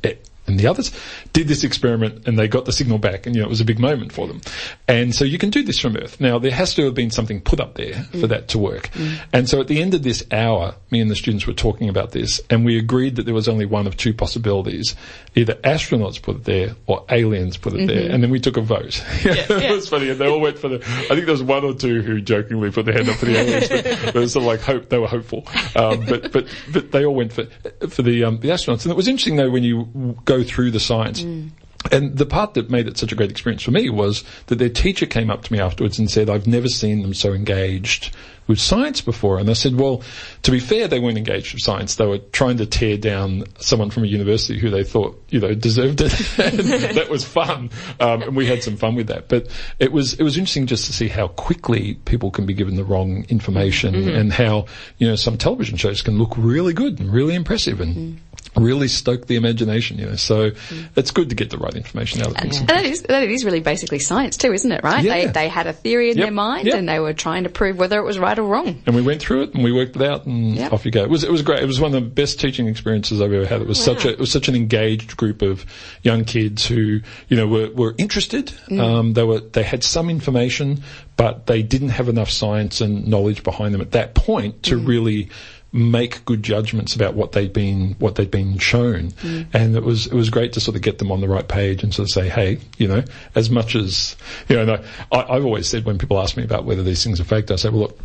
[0.47, 0.91] and the others
[1.33, 3.65] did this experiment and they got the signal back and you know it was a
[3.65, 4.41] big moment for them.
[4.87, 6.19] And so you can do this from earth.
[6.19, 8.89] Now there has to have been something put up there for that to work.
[9.33, 12.11] And so at the end of this hour me and the students were talking about
[12.11, 14.95] this and we agreed that there was only one of two possibilities.
[15.35, 18.11] Either astronauts put it there or aliens put it there.
[18.11, 19.03] And then we took a vote.
[19.61, 20.09] It was funny.
[20.09, 22.71] And they all went for the i think there was one or two who jokingly
[22.71, 24.97] put their hand up for the aliens but it was sort of like hope they
[24.97, 25.45] were hopeful.
[25.75, 27.45] Um, but but but they all went for
[27.89, 28.83] for the um, the astronauts.
[28.83, 31.23] And it was interesting though when you go through the science.
[31.23, 31.51] Mm.
[31.91, 34.69] And the part that made it such a great experience for me was that their
[34.69, 38.15] teacher came up to me afterwards and said, I've never seen them so engaged
[38.51, 39.39] with science before.
[39.39, 40.03] And I said, well,
[40.43, 41.95] to be fair, they weren't engaged with science.
[41.95, 45.53] They were trying to tear down someone from a university who they thought, you know,
[45.53, 46.11] deserved it.
[46.37, 46.59] and
[46.97, 47.69] that was fun.
[48.01, 49.29] Um, and we had some fun with that.
[49.29, 49.47] But
[49.79, 52.83] it was, it was interesting just to see how quickly people can be given the
[52.83, 54.09] wrong information mm-hmm.
[54.09, 54.65] and how,
[54.97, 58.63] you know, some television shows can look really good and really impressive and mm-hmm.
[58.63, 60.17] really stoke the imagination, you know.
[60.17, 60.99] So mm-hmm.
[60.99, 62.59] it's good to get the right information out of things.
[62.59, 65.05] And that is, that it is really basically science too, isn't it, right?
[65.05, 65.13] Yeah.
[65.13, 66.25] They, they had a theory in Yep.
[66.25, 66.75] their mind Yep.
[66.75, 68.81] and they were trying to prove whether it was right or wrong.
[68.85, 70.73] And we went through it and we worked it out and Yep.
[70.73, 71.03] off you go.
[71.03, 71.61] It was, it was great.
[71.61, 73.61] It was one of the best teaching experiences I've ever had.
[73.61, 75.65] It was such a, it was such an engaged group of
[76.03, 78.53] young kids who, you know, were, were interested.
[78.71, 80.83] Um, they were, they had some information,
[81.17, 85.29] but they didn't have enough science and knowledge behind them at that point to really
[85.73, 89.45] make good judgments about what they'd been what they'd been shown, mm.
[89.53, 91.83] and it was it was great to sort of get them on the right page
[91.83, 93.03] and sort of say, hey, you know,
[93.35, 94.15] as much as
[94.49, 97.23] you know, I, I've always said when people ask me about whether these things are
[97.23, 97.99] faked, I say, well, look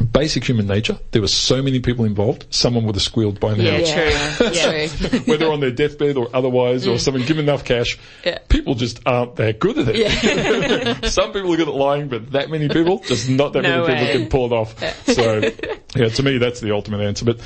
[0.00, 0.98] basic human nature.
[1.10, 2.46] There were so many people involved.
[2.50, 3.76] Someone would have squealed by now.
[3.76, 4.50] Yeah, true.
[4.52, 4.88] yeah.
[5.26, 6.94] Whether on their deathbed or otherwise, mm.
[6.94, 7.98] or someone given enough cash.
[8.24, 8.38] Yeah.
[8.48, 9.96] People just aren't that good at it.
[9.96, 11.00] Yeah.
[11.08, 13.92] Some people are good at lying, but that many people, just not that no many
[13.92, 14.06] way.
[14.06, 14.74] people can pull it off.
[14.80, 14.92] Yeah.
[15.14, 15.40] So,
[15.94, 17.24] yeah, to me, that's the ultimate answer.
[17.24, 17.40] But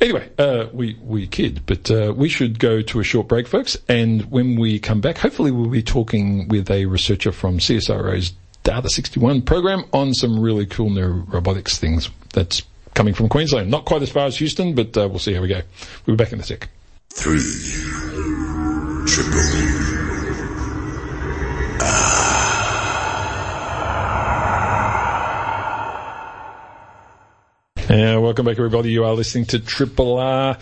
[0.00, 3.76] anyway, uh, we, we kid, but, uh, we should go to a short break, folks.
[3.88, 8.32] And when we come back, hopefully we'll be talking with a researcher from CSIRO's
[8.68, 13.70] Data 61 program on some really cool new robotics things that's coming from Queensland.
[13.70, 15.62] Not quite as far as Houston, but uh, we'll see how we go.
[16.04, 16.68] We'll be back in a sec.
[17.08, 17.40] Three.
[19.06, 19.88] Triple.
[27.88, 28.92] Uh, welcome back everybody.
[28.92, 30.58] You are listening to Triple R.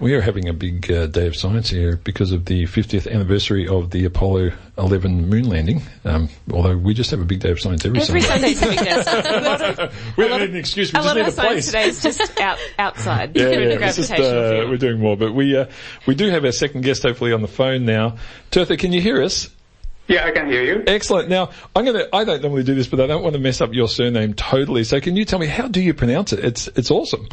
[0.00, 3.66] We are having a big uh, day of science here because of the 50th anniversary
[3.66, 5.82] of the Apollo 11 moon landing.
[6.04, 8.54] Um, although we just have a big day of science every, every Sunday.
[8.54, 9.94] Sunday's a big day of science.
[10.16, 10.92] we don't need an excuse.
[10.92, 11.66] We a just lot need of a science place.
[11.66, 13.36] today is just out, outside.
[13.36, 13.90] yeah, yeah.
[13.90, 15.66] Just, uh, we're doing more, but we uh,
[16.06, 18.18] we do have our second guest hopefully on the phone now.
[18.52, 19.50] Tirtha, can you hear us?
[20.06, 20.84] Yeah, I can hear you.
[20.86, 21.28] Excellent.
[21.28, 23.74] Now, I'm gonna, I don't normally do this, but I don't want to mess up
[23.74, 24.84] your surname totally.
[24.84, 26.42] So can you tell me, how do you pronounce it?
[26.42, 27.28] It's, it's awesome.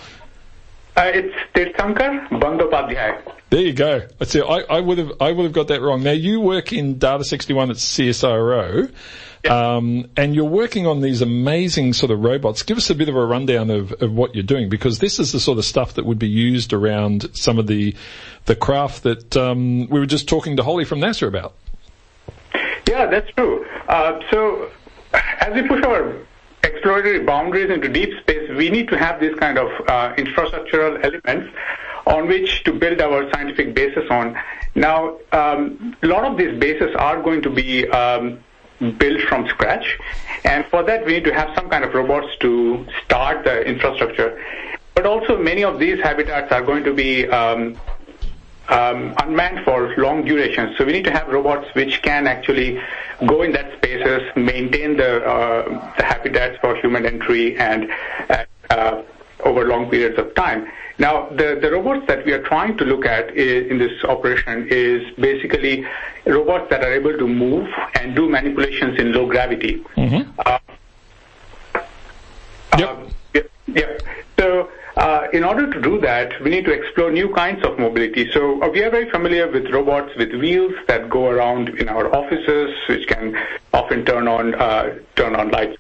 [0.96, 3.34] Uh, it's Tirthankar Bandyopadhyay.
[3.50, 4.08] There you go.
[4.20, 4.42] Let's see.
[4.42, 6.04] I, I would have, I would have got that wrong.
[6.04, 8.92] Now you work in Data 61 at CSIRO.
[9.50, 12.64] Um, and you're working on these amazing sort of robots.
[12.64, 15.32] Give us a bit of a rundown of, of what you're doing because this is
[15.32, 17.96] the sort of stuff that would be used around some of the
[18.46, 21.54] the craft that um, we were just talking to Holly from NASA about.
[22.88, 23.66] Yeah, that's true.
[23.88, 24.72] Uh, so
[25.14, 26.16] as we push our
[26.66, 31.56] exploratory boundaries into deep space, we need to have this kind of uh, infrastructural elements
[32.06, 34.38] on which to build our scientific basis on.
[34.76, 38.40] Now, um, a lot of these bases are going to be um,
[38.80, 39.98] built from scratch,
[40.44, 44.42] and for that we need to have some kind of robots to start the infrastructure.
[44.96, 47.78] But also many of these habitats are going to be um,
[48.70, 50.78] unmanned for long durations.
[50.78, 52.80] So we need to have robots which can actually
[53.26, 57.90] go in that spaces, maintain the, uh, the habitats for human entry and
[58.70, 59.04] uh,
[59.44, 60.68] over long periods of time.
[60.98, 64.68] Now, the, the robots that we are trying to look at is, in this operation
[64.70, 65.86] is basically
[66.26, 69.84] robots that are able to move and do manipulations in low gravity.
[69.98, 70.40] Mm-hmm.
[70.46, 70.60] Uh,
[72.78, 73.12] yep.
[74.96, 78.32] Uh, in order to do that, we need to explore new kinds of mobility.
[78.32, 82.14] So uh, we are very familiar with robots with wheels that go around in our
[82.16, 83.38] offices, which can
[83.74, 85.78] often turn on uh, turn on lights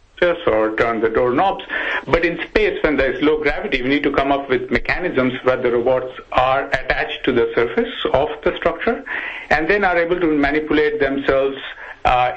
[0.47, 1.63] or turn the doorknobs.
[2.07, 5.33] But in space, when there is low gravity, we need to come up with mechanisms
[5.43, 9.03] where the robots are attached to the surface of the structure
[9.49, 11.57] and then are able to manipulate themselves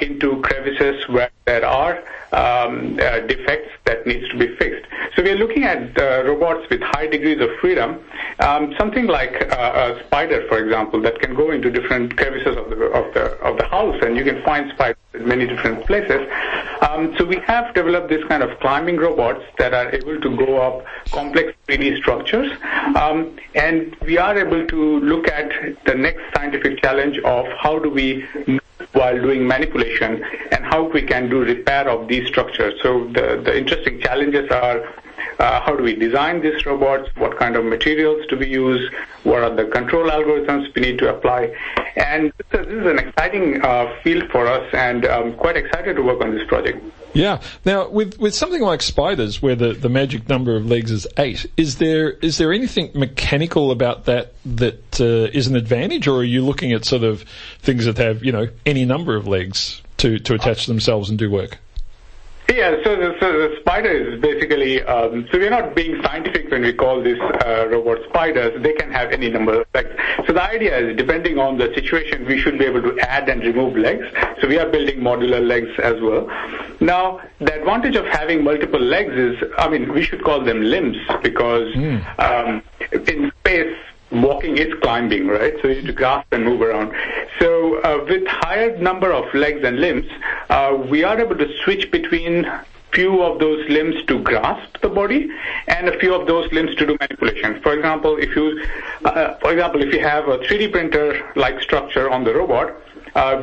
[0.00, 2.02] into crevices where there are
[2.32, 4.86] um, uh, defects that needs to be fixed.
[5.14, 8.04] So we are looking at uh, robots with high degrees of freedom,
[8.40, 12.70] um, something like uh, a spider, for example, that can go into different crevices of
[12.70, 16.20] the of the of the house, and you can find spiders in many different places.
[16.82, 20.60] Um, so we have developed this kind of climbing robots that are able to go
[20.60, 22.52] up complex 3D structures,
[23.54, 25.50] and we are able to look at
[25.86, 28.28] the next scientific challenge of how do we
[28.92, 32.80] while doing manipulation and how we can do repair of these structures.
[32.82, 34.82] So the, the interesting challenges are
[35.38, 37.08] uh, how do we design these robots?
[37.16, 38.90] What kind of materials do we use?
[39.22, 41.54] What are the control algorithms we need to apply?
[41.96, 46.20] And this is, an exciting uh, field for us, and I'm quite excited to work
[46.20, 46.82] on this project.
[47.14, 47.40] Yeah.
[47.64, 51.46] Now, with with something like spiders, where the, the magic number of legs is eight,
[51.56, 56.24] is there is there anything mechanical about that that uh, is an advantage, or are
[56.24, 57.22] you looking at sort of
[57.60, 61.30] things that have you know any number of legs to to attach themselves and do
[61.30, 61.58] work?
[62.50, 66.62] Yeah, so the, so the spider is basically, um, so we're not being scientific when
[66.62, 68.60] we call these uh, robot spiders.
[68.62, 69.90] They can have any number of legs.
[70.26, 73.42] So the idea is, depending on the situation, we should be able to add and
[73.42, 74.06] remove legs.
[74.40, 76.26] So we are building modular legs as well.
[76.80, 80.96] Now, the advantage of having multiple legs is, I mean, we should call them limbs
[81.22, 82.00] because mm.
[82.18, 83.76] um, in space,
[84.10, 85.54] walking is climbing, right?
[85.60, 86.94] So you need to grasp and move around.
[87.38, 90.06] So uh, with higher number of legs and limbs,
[90.50, 92.50] uh, we are able to switch between
[92.92, 95.28] few of those limbs to grasp the body
[95.68, 97.60] and a few of those limbs to do manipulation.
[97.60, 98.64] For example, if you,
[99.04, 102.74] uh, for example, if you have a 3D printer like structure on the robot, uh,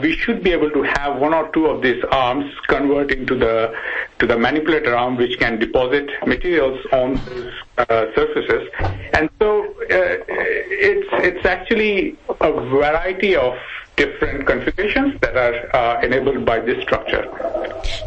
[0.01, 3.73] we should be able to have one or two of these arms convert into the
[4.19, 8.69] to the manipulator arm, which can deposit materials on those uh, surfaces.
[9.13, 13.57] And so uh, it's it's actually a variety of
[13.95, 17.23] different configurations that are uh, enabled by this structure.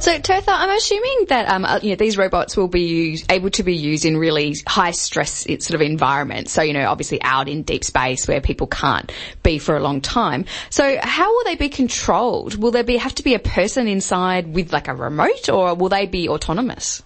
[0.00, 3.50] So, Tirtha, I'm assuming that um, uh, you know these robots will be used, able
[3.50, 6.52] to be used in really high stress sort of environments.
[6.52, 9.10] So, you know, obviously out in deep space where people can't
[9.42, 10.44] be for a long time.
[10.70, 12.56] So, how will they be controlled?
[12.56, 15.88] Will there be have to be a person inside with like a remote, or will
[15.88, 17.02] they be autonomous?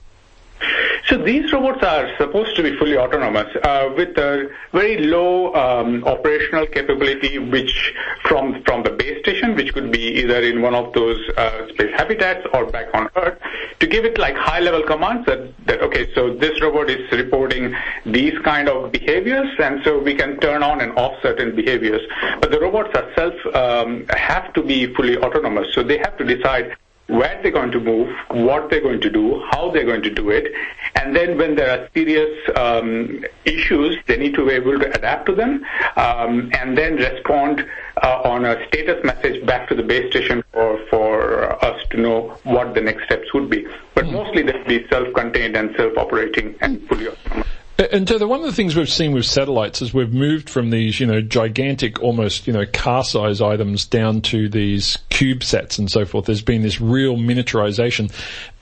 [1.13, 6.03] So these robots are supposed to be fully autonomous uh, with a very low um,
[6.05, 10.95] operational capability, which from from the base station, which could be either in one of
[10.95, 13.39] those uh, space habitats or back on Earth,
[13.81, 18.39] to give it like high-level commands that that okay, so this robot is reporting these
[18.39, 22.01] kind of behaviors, and so we can turn on and off certain behaviors.
[22.41, 26.75] But the robots themselves um, have to be fully autonomous, so they have to decide
[27.09, 30.31] where they're going to move, what they're going to do, how they're going to do
[30.31, 30.53] it,
[30.95, 35.27] and then when there are serious um, issues, they need to be able to adapt
[35.27, 35.65] to them
[35.97, 37.67] um, and then respond
[38.03, 42.39] uh, on a status message back to the base station for, for us to know
[42.45, 43.67] what the next steps would be.
[43.95, 44.13] But mm.
[44.13, 47.49] mostly they'll be self-contained and self-operating and fully autonomous.
[47.79, 51.01] And so one of the things we've seen with satellites is we've moved from these,
[51.01, 56.05] you know, gigantic, almost, you know, car size items down to these CubeSats and so
[56.05, 56.27] forth.
[56.27, 58.13] There's been this real miniaturization.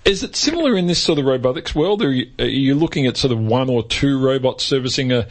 [0.04, 2.02] Is it similar in this sort of robotics world?
[2.02, 5.26] Are you, are you looking at sort of one or two robots servicing a,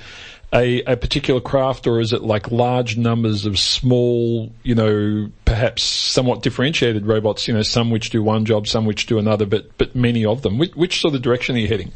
[0.54, 5.84] a, a, particular craft, or is it like large numbers of small, you know, perhaps
[5.84, 7.48] somewhat differentiated robots?
[7.48, 10.42] You know, some which do one job, some which do another, but but many of
[10.42, 10.58] them.
[10.58, 11.92] Which, which sort of direction are you heading?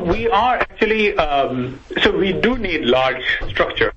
[0.00, 3.92] We are actually, um, so we do need large structure.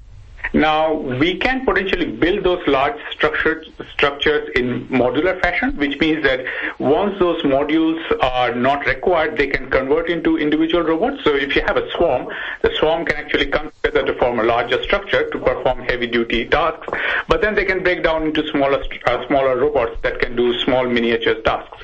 [0.53, 6.45] Now, we can potentially build those large structured structures in modular fashion, which means that
[6.77, 11.23] once those modules are not required, they can convert into individual robots.
[11.23, 12.27] So if you have a swarm,
[12.61, 16.87] the swarm can actually come together to form a larger structure to perform heavy-duty tasks,
[17.27, 20.87] but then they can break down into smaller, uh, smaller robots that can do small
[20.87, 21.83] miniature tasks.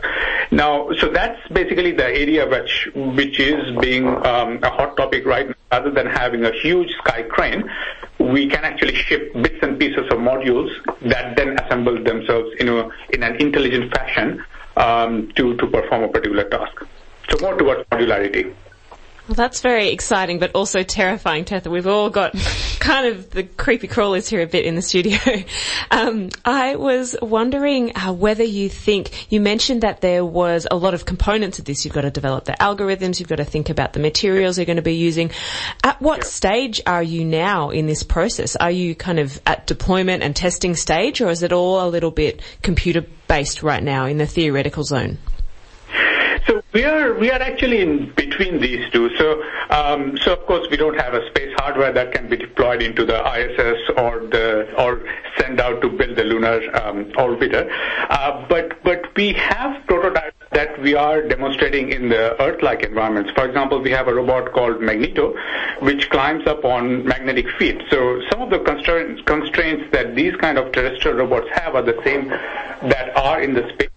[0.52, 5.48] Now, so that's basically the area which, which is being um, a hot topic right
[5.48, 5.56] now.
[5.72, 7.70] Rather than having a huge sky crane,
[8.20, 10.70] we can actually ship bits and pieces of modules
[11.02, 14.44] that then assemble themselves in, a, in an intelligent fashion
[14.78, 16.86] um, to, to perform a particular task.
[17.30, 18.54] So more towards modularity.
[19.30, 21.68] Well, that's very exciting, but also terrifying, Tirtha.
[21.68, 22.34] We've all got
[22.80, 25.20] kind of the creepy crawlers here a bit in the studio.
[25.92, 30.94] Um, I was wondering uh, whether you think, you mentioned that there was a lot
[30.94, 31.84] of components of this.
[31.84, 34.76] You've got to develop the algorithms, you've got to think about the materials you're going
[34.76, 35.32] to be using.
[35.84, 36.26] At what yeah.
[36.26, 38.56] stage are you now in this process?
[38.56, 42.12] Are you kind of at deployment and testing stage, or is it all a little
[42.12, 45.18] bit computer based right now in the theoretical zone?
[46.46, 49.16] So we are we are actually in between these two.
[49.18, 52.82] So um, so of course we don't have a space hardware that can be deployed
[52.82, 55.04] into the ISS or the or
[55.38, 57.70] send out to build the lunar um, orbiter.
[58.10, 63.32] Uh, but but we have prototypes that we are demonstrating in the Earth-like environments.
[63.32, 65.36] For example, we have a robot called Magneto,
[65.82, 67.82] which climbs up on magnetic feet.
[67.90, 72.00] So some of the constraints constraints that these kind of terrestrial robots have are the
[72.04, 73.89] same that are in the space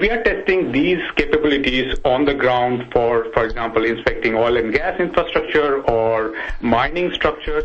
[0.00, 4.98] we are testing these capabilities on the ground for, for example, inspecting oil and gas
[4.98, 7.62] infrastructure or mining structures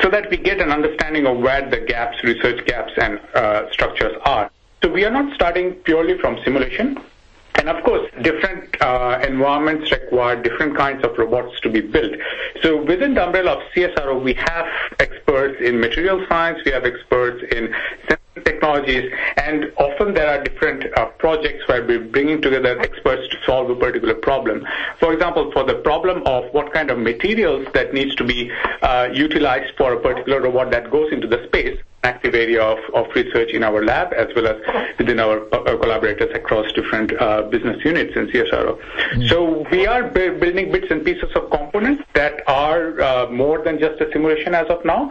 [0.00, 4.16] so that we get an understanding of where the gaps, research gaps and uh, structures
[4.24, 4.50] are.
[4.82, 6.98] So we are not starting purely from simulation.
[7.56, 12.12] And of course, different uh, environments require different kinds of robots to be built.
[12.62, 14.66] So within the umbrella of CSIRO, we have
[15.00, 17.74] experts in material science, we have experts in
[18.44, 23.70] technologies, and often there are different uh, projects where we're bringing together experts to solve
[23.70, 24.66] a particular problem.
[24.98, 28.50] For example, for the problem of what kind of materials that needs to be
[28.82, 33.06] uh, utilized for a particular robot that goes into the space, active area of, of
[33.14, 34.58] research in our lab as well as
[34.98, 38.78] within our uh, collaborators across different uh, business units in CSIRO.
[38.78, 39.28] Mm.
[39.28, 44.00] So we are building bits and pieces of components that are uh, more than just
[44.00, 45.10] a simulation as of now,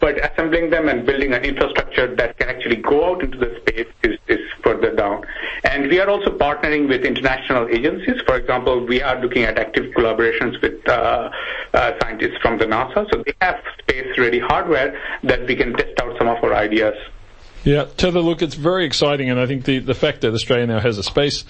[0.00, 3.88] but assembling them and building an infrastructure that can actually go out into the space
[4.02, 4.18] is
[4.72, 5.24] further down.
[5.64, 8.20] And we are also partnering with international agencies.
[8.26, 11.30] For example, we are looking at active collaborations with uh,
[11.74, 13.06] uh, scientists from the NASA.
[13.12, 16.94] So they have space-ready hardware that we can test out some of our ideas.
[17.64, 20.80] Yeah, Tirtha, look, it's very exciting, and I think the, the fact that Australia now
[20.80, 21.44] has a space,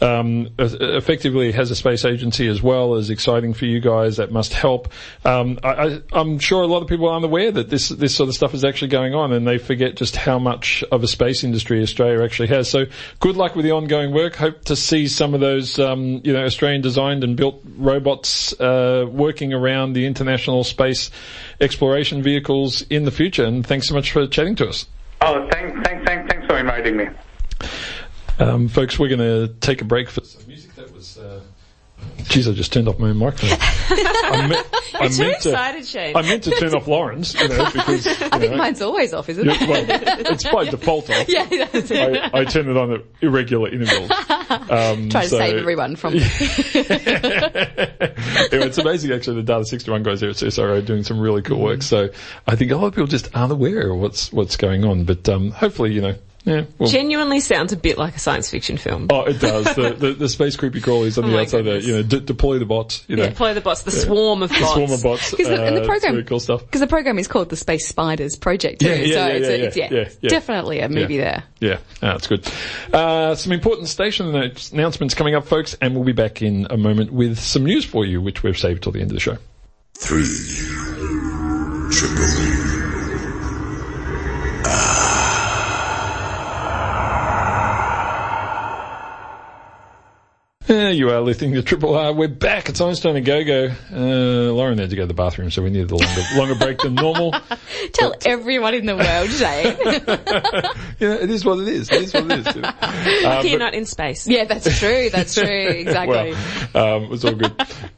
[0.00, 4.18] um, effectively has a space agency as well is exciting for you guys.
[4.18, 4.92] That must help.
[5.24, 8.28] Um, I, I, I'm sure a lot of people aren't aware that this this sort
[8.28, 11.42] of stuff is actually going on, and they forget just how much of a space
[11.42, 12.68] industry Australia actually has.
[12.68, 12.84] So,
[13.18, 14.36] good luck with the ongoing work.
[14.36, 19.06] Hope to see some of those, um, you know, Australian designed and built robots uh,
[19.10, 21.10] working around the international space
[21.60, 23.44] exploration vehicles in the future.
[23.44, 24.86] And thanks so much for chatting to us.
[25.20, 27.08] Oh, thanks, thanks, thanks, thanks for inviting me.
[28.38, 30.74] Um, folks, we're going to take a break for some music.
[30.74, 31.18] That was.
[31.18, 31.40] Uh,
[32.24, 33.56] Geez, I just turned off my own microphone.
[33.60, 36.16] I meant, I You're too meant to, excited, Shane.
[36.16, 39.14] I meant to turn off Lauren's, you know, because you I think know, mine's always
[39.14, 39.68] off, isn't yeah, it?
[39.68, 39.84] well,
[40.32, 41.28] it's by default off.
[41.28, 42.18] yeah, that's it.
[42.34, 44.10] I, I turn it on at irregular intervals.
[44.10, 46.14] Um, Try to so- save everyone from.
[46.14, 46.30] anyway,
[48.50, 51.82] it's amazing actually the Data 61 guys here at CSIRO doing some really cool work.
[51.82, 52.08] So
[52.46, 55.04] I think a lot of people just aren't aware of what's, what's going on.
[55.04, 56.14] But, um, hopefully, you know,
[56.46, 59.08] yeah, well, Genuinely sounds a bit like a science fiction film.
[59.10, 59.64] Oh, it does.
[59.74, 61.86] The, the, the space creepy crawlies on Oh the my outside there, goodness.
[61.86, 63.24] you know, de- deploy the bots, you know.
[63.24, 64.60] Yeah, play the bots, the swarm of bots.
[64.60, 64.74] the bots.
[64.74, 65.30] swarm of bots.
[65.32, 66.64] Because the, uh, the it's program, really cool stuff.
[66.64, 68.88] Because the program is called the Space Spiders Project too.
[68.88, 70.28] Yeah, yeah, so yeah, it's, yeah, a, it's yeah, yeah, yeah, yeah.
[70.30, 71.20] definitely a movie Yeah.
[71.22, 71.44] there.
[71.58, 72.48] Yeah, ah, that's good.
[72.92, 74.34] Uh, some important station
[74.72, 78.04] announcements coming up, folks, and we'll be back in a moment with some news for
[78.04, 79.36] you, which we've saved till the end of the show.
[79.94, 80.22] Three.
[81.90, 82.66] Triple.
[90.68, 92.12] Uh, you are listening to Triple R.
[92.12, 92.68] We're back.
[92.70, 93.68] It's Einstein A Go-Go.
[93.92, 96.78] Uh, Lauren had to go to the bathroom, so we needed a longer, longer break
[96.78, 97.32] than normal.
[97.92, 100.72] Tell everyone in the world, Shane.
[100.98, 101.90] You know, it is what it is.
[101.90, 102.54] It is what it is.
[102.56, 102.68] you know.
[102.70, 104.26] Uh, You're but- not in space.
[104.26, 105.10] yeah, that's true.
[105.10, 105.44] That's true.
[105.44, 106.34] Exactly.
[106.74, 107.52] Well, um, it was all good.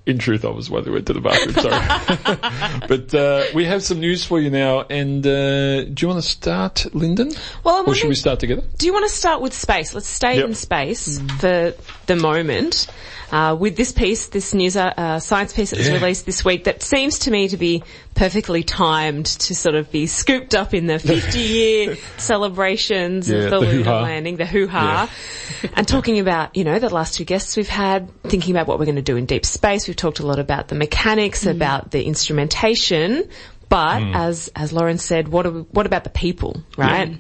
[0.04, 1.54] In truth, I was one who went to the bathroom.
[1.54, 4.80] Sorry, but uh, we have some news for you now.
[4.80, 7.30] And uh, do you want to start, Linden?
[7.62, 8.62] Well, I'm or should we start together?
[8.78, 9.94] Do you want to start with space?
[9.94, 10.44] Let's stay Yep.
[10.46, 11.72] in space for
[12.08, 12.88] the moment.
[13.30, 15.94] Uh, with this piece, this news uh, science piece that was Yeah.
[16.00, 17.82] released this week, that seems to me to be
[18.14, 23.50] perfectly timed to sort of be scooped up in the 50-year celebrations Yeah, of the,
[23.50, 25.10] the lunar landing, the hoo-ha,
[25.74, 28.86] and talking about you know the last two guests we've had, thinking about what we're
[28.86, 29.86] going to do in deep space.
[29.86, 33.28] We've talked a lot about the mechanics, about the instrumentation,
[33.68, 37.18] but as as Lauren said, what are we, what about the people, right?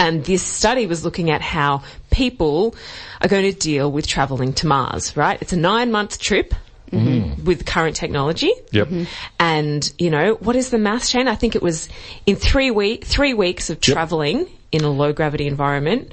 [0.00, 2.74] And this study was looking at how people
[3.20, 5.40] are going to deal with traveling to Mars, right?
[5.42, 6.54] It's a nine month trip.
[6.90, 7.44] Mm-hmm.
[7.44, 8.88] With current technology, Yep.
[8.88, 9.04] Mm-hmm.
[9.38, 11.28] and you know what is the math chain?
[11.28, 11.88] I think it was
[12.26, 16.12] in three week three weeks of traveling in a low gravity environment.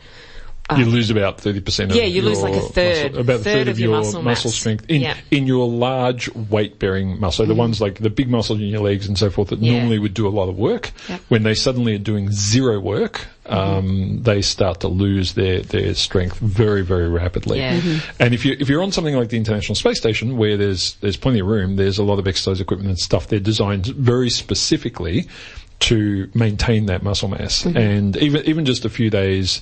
[0.69, 1.95] Uh, you lose about thirty percent.
[1.95, 4.53] yeah, you lose like a third- muscle, about a third of your muscle mass.
[4.53, 5.17] strength in Yeah.
[5.31, 7.45] in your large weight bearing muscle.
[7.45, 7.59] So the mm-hmm.
[7.59, 9.77] ones like the big muscles in your legs and so forth that Yeah.
[9.79, 10.91] normally would do a lot of work.
[11.09, 11.21] Yep.
[11.29, 16.37] When they suddenly are doing zero work, um, they start to lose their their strength
[16.39, 17.59] very very rapidly.
[17.59, 17.79] Yeah.
[17.79, 18.03] Mhm.
[18.19, 21.17] And if you if you're on something like the International Space Station where there's there's
[21.17, 23.27] plenty of room, there's a lot of exercise equipment and stuff.
[23.27, 25.27] They're designed very specifically
[25.79, 27.65] to maintain that muscle mass.
[27.65, 29.61] And even even just a few days,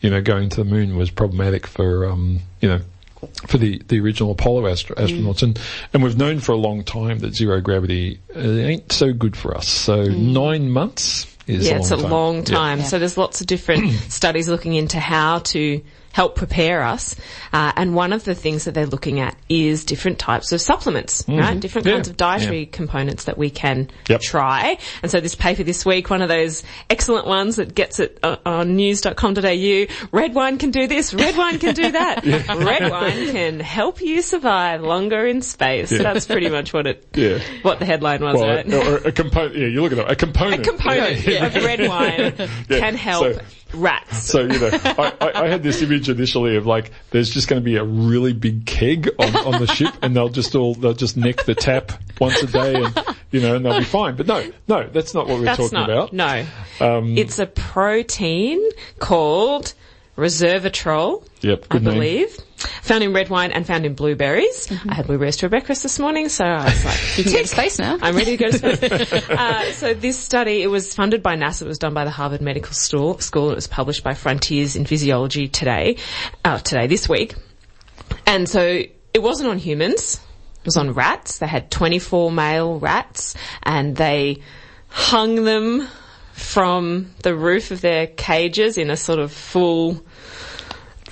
[0.00, 2.80] you know, going to the moon was problematic for um, you know.
[3.48, 5.58] For the, the original Apollo astro- astronauts, and,
[5.94, 9.56] and we've known for a long time that zero gravity uh, ain't so good for
[9.56, 9.66] us.
[9.66, 12.10] So nine months is Yeah, a it's a time.
[12.10, 12.42] long Yeah.
[12.42, 12.82] time.
[12.82, 15.80] So there's lots of different studies looking into how to
[16.14, 17.16] help prepare us.
[17.52, 21.24] Uh, and one of the things that they're looking at is different types of supplements,
[21.28, 21.58] right?
[21.58, 21.88] Different Mm-hmm.
[21.88, 21.94] Yeah.
[21.96, 22.68] kinds of dietary Yeah.
[22.70, 24.20] components that we can Yep.
[24.20, 24.78] try.
[25.02, 28.36] And so this paper this week, one of those excellent ones that gets it uh,
[28.46, 32.24] on news.com.au, red wine can do this, red wine can do that.
[32.64, 35.90] Red wine can help you survive longer in space.
[35.90, 37.38] That's pretty much what it, Yeah.
[37.62, 38.72] what the headline was, Well, right?
[38.72, 39.56] or a component.
[39.56, 40.10] Yeah, you look at it.
[40.10, 40.64] A component.
[40.66, 42.34] a component of red wine
[42.68, 42.78] Yeah.
[42.78, 43.40] can help So-
[43.74, 44.24] rats.
[44.24, 47.60] So you know, I, I, I had this image initially of like, there's just going
[47.60, 50.94] to be a really big keg on, on the ship, and they'll just all they'll
[50.94, 52.98] just nick the tap once a day, and
[53.30, 54.16] you know, and they'll be fine.
[54.16, 56.12] But no, no, that's not what we're That's talking not, about.
[56.12, 56.46] no.
[56.80, 58.60] Um, it's a protein
[58.98, 59.74] called
[60.16, 61.84] resveratrol, Yep, I name.
[61.84, 62.36] believe.
[62.82, 64.70] Found in red wine and found in blueberries.
[64.88, 67.48] I had blueberries for breakfast this morning, so I was like, You can go to
[67.48, 67.98] space now.
[68.00, 69.12] I'm ready to go to space.
[69.30, 71.62] uh, so this study, it was funded by NASA.
[71.62, 73.50] It was done by the Harvard Medical Sto- School.
[73.50, 75.96] It was published by Frontiers in Physiology today,
[76.44, 77.34] uh, today, this week.
[78.26, 80.20] And so it wasn't on humans.
[80.60, 81.38] It was on rats.
[81.38, 84.38] They had 24 male rats and they
[84.88, 85.86] hung them
[86.34, 90.02] from the roof of their cages in a sort of full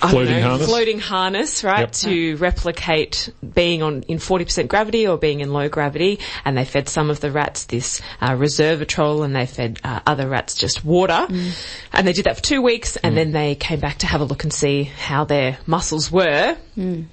[0.09, 0.67] Floating know, harness?
[0.67, 1.91] floating harness, right, Yep.
[1.93, 6.19] to replicate being on in 40% gravity or being in low gravity.
[6.43, 10.27] And they fed some of the rats this uh, resveratrol, and they fed uh, other
[10.27, 11.25] rats just water.
[11.93, 14.25] And they did that for two weeks, and then they came back to have a
[14.25, 16.57] look and see how their muscles were.
[16.75, 17.07] And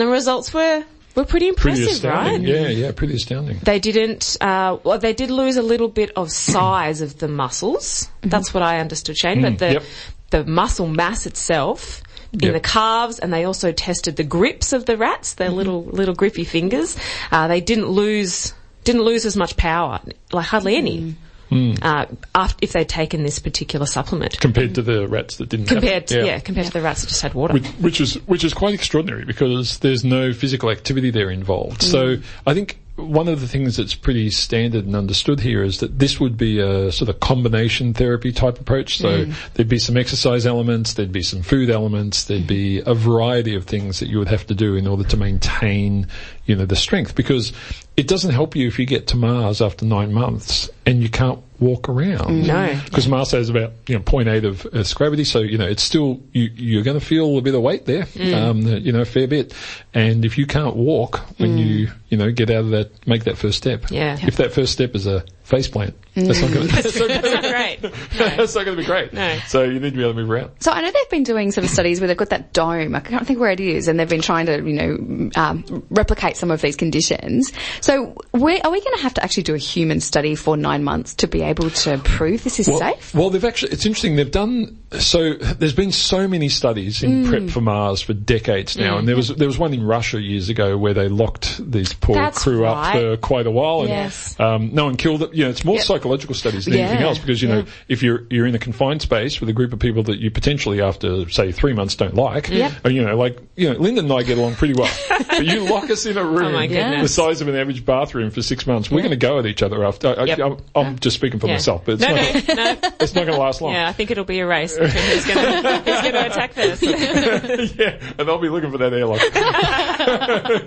[0.00, 0.84] the results were
[1.14, 2.40] were pretty Pretty impressive, right?
[2.40, 3.58] Yeah, yeah, pretty astounding.
[3.62, 4.36] They didn't.
[4.40, 8.08] Uh, well, they did lose a little bit of size of the muscles.
[8.22, 9.42] That's what I understood, Shane.
[9.42, 9.82] But the yep.
[10.30, 12.02] the muscle mass itself
[12.32, 12.52] in Yep.
[12.52, 16.44] the calves, and they also tested the grips of the rats, their little little grippy
[16.44, 16.96] fingers.
[17.32, 18.52] Uh, they didn't lose
[18.84, 20.00] didn't lose as much power,
[20.32, 21.14] like hardly any.
[21.50, 25.78] Uh, after, if they'd taken this particular supplement, Compared to the rats that didn't have
[25.78, 26.06] compared it.
[26.08, 26.38] to, yeah.
[26.40, 27.54] compared to the rats that just had water.
[27.54, 31.82] which, which is which is quite extraordinary because there's no physical activity there involved.
[31.82, 36.00] So I think one of the things that's pretty standard and understood here is that
[36.00, 38.98] this would be a sort of combination therapy type approach.
[38.98, 39.52] So mm.
[39.54, 43.66] there'd be some exercise elements, there'd be some food elements, there'd be a variety of
[43.66, 46.08] things that you would have to do in order to maintain,
[46.46, 47.52] you know, the strength because
[47.96, 51.40] it doesn't help you if you get to Mars after nine months and you can't
[51.60, 52.28] walk around.
[52.28, 52.46] Mm-hmm.
[52.46, 52.80] No.
[52.84, 56.20] Because Mars has about, you know, 0.8 of Earth's gravity, so, you know, it's still,
[56.32, 58.34] you, you're going to feel a bit of weight there, mm.
[58.34, 59.54] um, you know, a fair bit.
[59.94, 61.66] And if you can't walk when mm.
[61.66, 63.90] you, you know, get out of that, make that first step.
[63.90, 64.18] Yeah.
[64.20, 67.80] If that first step is a faceplant, that's not going to, That's not great.
[68.18, 69.12] that's not going to be great.
[69.12, 69.38] No.
[69.46, 70.50] So you need to be able to move around.
[70.60, 72.94] So I know they've been doing sort of studies where they've got that dome.
[72.94, 76.36] I can't think where it is, and they've been trying to, you know, um, replicate
[76.36, 77.52] some of these conditions.
[77.80, 80.84] So where, are we going to have to actually do a human study for nine
[80.84, 83.14] months to be able to prove this is Well, safe?
[83.14, 87.28] well, they've actually, it's interesting, they've done, so there's been so many studies in Mm.
[87.28, 90.48] prep for Mars for decades now, and there was, there was one in Russia years
[90.48, 94.38] ago where they locked these poor That's crew up for quite a while, and Yes.
[94.40, 95.30] um, no one killed them.
[95.32, 95.84] You know, it's more Yep.
[95.84, 99.40] psychological studies than anything else because, you know, if you're, you're in a confined space
[99.40, 102.72] with a group of people that you potentially after, say, three months don't like, Yep.
[102.86, 104.90] or, you know, like, you know, Linden and I get along pretty well,
[105.28, 108.40] but you lock us in a room Oh the size of an average bathroom for
[108.42, 110.18] six months, we're going to go at each other after.
[110.18, 110.38] I, Yep.
[110.38, 111.54] I, I'm, I'm just speaking for Yeah.
[111.54, 112.90] myself, but it's no, not, no, no.
[113.00, 113.72] it's not going to last long.
[113.72, 116.54] Yeah, I think it'll be a race between who's going to who's going to attack
[116.54, 116.82] this.
[117.76, 119.20] yeah, and I'll be looking for that airlock.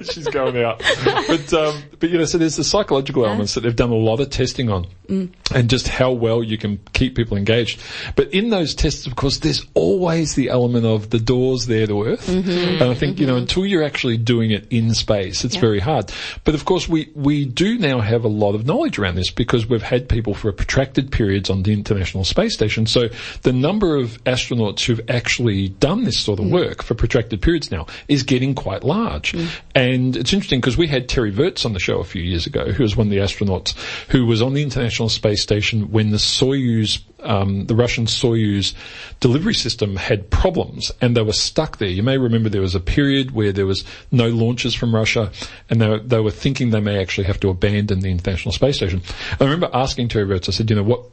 [0.11, 0.81] She's going out.
[1.03, 4.19] But, um, but you know, so there's the psychological elements that they've done a lot
[4.19, 5.31] of testing on mm.
[5.53, 7.81] and just how well you can keep people engaged.
[8.15, 12.03] But in those tests, of course, there's always the element of the doors there to
[12.03, 12.27] Earth.
[12.27, 12.81] Mm-hmm.
[12.81, 13.43] And I think, you know, mm-hmm.
[13.43, 16.11] until you're actually doing it in space, it's very hard.
[16.43, 19.67] But of course, we, we do now have a lot of knowledge around this because
[19.67, 22.85] we've had people for protracted periods on the International Space Station.
[22.85, 23.09] So
[23.43, 27.87] the number of astronauts who've actually done this sort of work for protracted periods now
[28.07, 29.33] is getting quite large.
[29.75, 32.71] And it's interesting because we had Terry Virts on the show a few years ago,
[32.71, 33.75] who was one of the astronauts
[34.09, 38.73] who was on the International Space Station when the Soyuz um, the Russian Soyuz
[39.19, 41.89] delivery system had problems and they were stuck there.
[41.89, 45.31] You may remember there was a period where there was no launches from Russia
[45.69, 48.77] and they were, they were thinking they may actually have to abandon the International Space
[48.77, 49.01] Station.
[49.39, 51.05] I remember asking Terry Virts, I said, you know, what,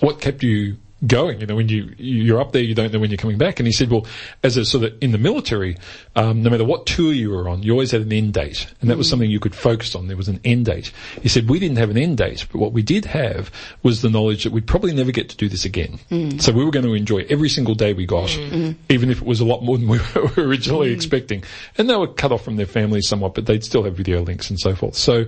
[0.00, 0.76] what kept you
[1.06, 1.40] going?
[1.40, 3.60] You know, when you, you're up there, you don't know when you're coming back.
[3.60, 4.06] And he said, well,
[4.42, 5.76] as a sort of in the military,
[6.16, 8.72] um, no matter what tour you were on, you always had an end date.
[8.80, 9.10] And that was mm-hmm.
[9.10, 10.08] something you could focus on.
[10.08, 10.92] There was an end date.
[11.22, 13.50] He said, we didn't have an end date, but what we did have
[13.82, 15.98] was the knowledge that we'd probably never get to do this again.
[16.10, 16.38] Mm-hmm.
[16.38, 18.80] So we were going to enjoy every single day we got, mm-hmm.
[18.88, 21.44] even if it was a lot more than we were originally expecting.
[21.76, 24.48] And they were cut off from their families somewhat, but they'd still have video links
[24.48, 24.94] and so forth.
[24.94, 25.26] So,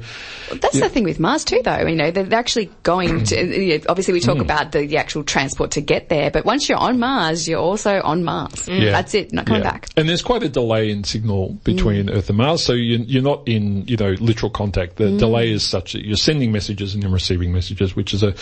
[0.51, 1.87] That's the thing with Mars too, though.
[1.87, 3.37] You know, they're they're actually going to.
[3.61, 4.43] you know, Obviously, we talk mm.
[4.43, 8.01] about the, the actual transport to get there, but once you're on Mars, you're also
[8.03, 8.67] on Mars.
[8.67, 8.83] Mm.
[8.83, 8.91] Yeah.
[8.93, 9.33] That's it.
[9.33, 9.71] Not coming Yeah.
[9.71, 9.89] back.
[9.97, 12.17] And there's quite a delay in signal between mm.
[12.17, 14.97] Earth and Mars, so you, you're not in, you know, literal contact.
[14.97, 15.19] The mm.
[15.19, 18.33] delay is such that you're sending messages and you're receiving messages, which is a,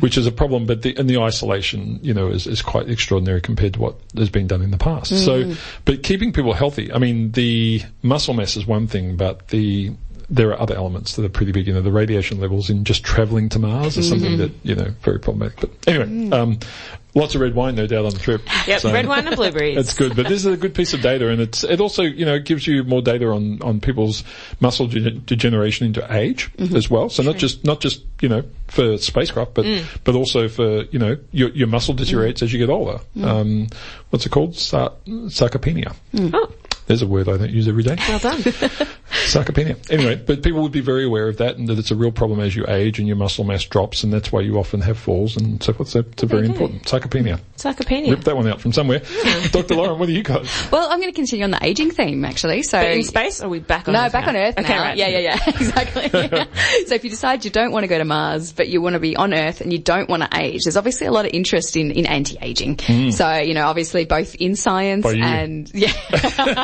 [0.00, 0.66] which is a problem.
[0.66, 4.30] But the, and the isolation, you know, is, is quite extraordinary compared to what has
[4.30, 5.12] been done in the past.
[5.24, 9.92] So, but keeping people healthy, I mean, the muscle mass is one thing, but the,
[10.32, 11.66] there are other elements that are pretty big.
[11.66, 14.40] You know, the radiation levels in just travelling to Mars is something mm-hmm.
[14.40, 15.60] that, you know, very problematic.
[15.60, 16.32] But anyway, mm.
[16.32, 16.58] um,
[17.14, 18.40] lots of red wine, no doubt, on the trip.
[18.66, 19.76] Yep, So- red wine and blueberries.
[19.76, 22.24] that's good, but this is a good piece of data, and it's it also you
[22.24, 24.24] know gives you more data on on people's
[24.58, 26.74] muscle de- degeneration into age mm-hmm.
[26.74, 27.10] as well.
[27.10, 29.84] So not just not just you know for spacecraft, but mm.
[30.04, 32.44] but also for you know your your muscle deteriorates mm.
[32.44, 33.00] as you get older.
[33.22, 33.66] Um,
[34.08, 34.56] what's it called?
[34.56, 35.94] Sar- sarcopenia.
[36.14, 36.52] Oh,
[36.86, 37.96] There's a word I don't use every day.
[38.08, 38.38] Well done.
[39.12, 39.90] Sarcopenia.
[39.90, 42.40] Anyway, but people would be very aware of that and that it's a real problem
[42.40, 45.36] as you age and your muscle mass drops and that's why you often have falls
[45.36, 45.90] and so forth.
[45.90, 46.84] So it's a very you important.
[46.84, 47.38] Sarcopenia.
[47.56, 48.10] Sarcopenia.
[48.10, 49.00] Rip that one out from somewhere.
[49.52, 49.74] Dr.
[49.76, 50.42] Lauren, what do you got?
[50.72, 52.62] Well, I'm going to continue on the aging theme actually.
[52.62, 54.00] So But in space, or are we back on Earth?
[54.00, 54.30] No, Earth back now?
[54.30, 54.82] on Earth Okay, now.
[54.82, 54.96] right.
[54.96, 56.08] Yeah, yeah, yeah, exactly.
[56.86, 59.00] so if you decide you don't want to go to Mars, but you want to
[59.00, 61.76] be on Earth and you don't want to age, there's obviously a lot of interest
[61.76, 62.76] in, in anti-aging.
[62.76, 63.12] Mm.
[63.12, 65.22] So, you know, obviously both in science By you.
[65.24, 65.92] and, yeah.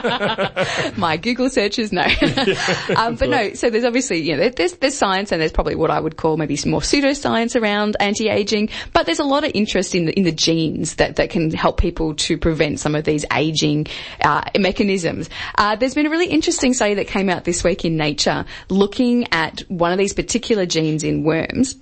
[0.96, 2.02] My Google searches, no.
[2.96, 5.90] um, but no, so there's obviously, you know, there's, there's science and there's probably what
[5.90, 9.94] I would call maybe some more pseudoscience around anti-aging, but there's a lot of interest
[9.94, 13.24] in the, in the genes that, that can help people to prevent some of these
[13.32, 13.86] aging,
[14.24, 15.28] uh, mechanisms.
[15.56, 19.26] Uh, there's been a really interesting study that came out this week in Nature looking
[19.32, 21.76] at one of these particular genes in worms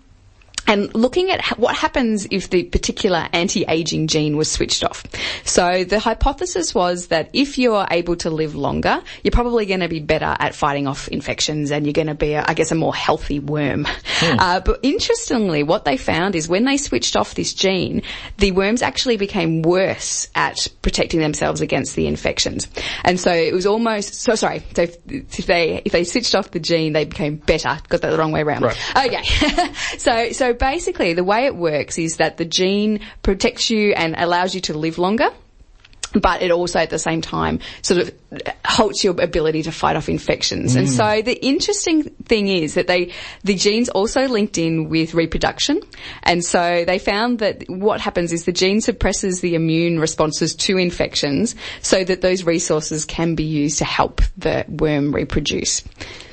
[0.66, 5.04] and looking at what happens if the particular anti-aging gene was switched off.
[5.44, 9.88] So the hypothesis was that if you're able to live longer, you're probably going to
[9.88, 12.74] be better at fighting off infections and you're going to be, a, I guess, a
[12.74, 13.86] more healthy worm.
[14.22, 18.02] Uh, but interestingly, what they found is when they switched off this gene,
[18.38, 22.66] the worms actually became worse at protecting themselves against the infections.
[23.04, 26.50] And so it was almost, so sorry, so if, if they, if they switched off
[26.50, 28.62] the gene, they became better, got that the wrong way around.
[28.62, 28.96] Right.
[28.96, 29.22] Okay.
[29.98, 34.54] so, so basically the way it works is that the gene protects you and allows
[34.54, 35.28] you to live longer.
[36.12, 38.14] But it also at the same time sort of
[38.64, 40.74] halts your ability to fight off infections.
[40.74, 41.24] And so mm.
[41.24, 43.12] the interesting thing is that they,
[43.44, 45.80] the genes also linked in with reproduction.
[46.22, 50.78] And so they found that what happens is the gene suppresses the immune responses to
[50.78, 55.82] infections so that those resources can be used to help the worm reproduce.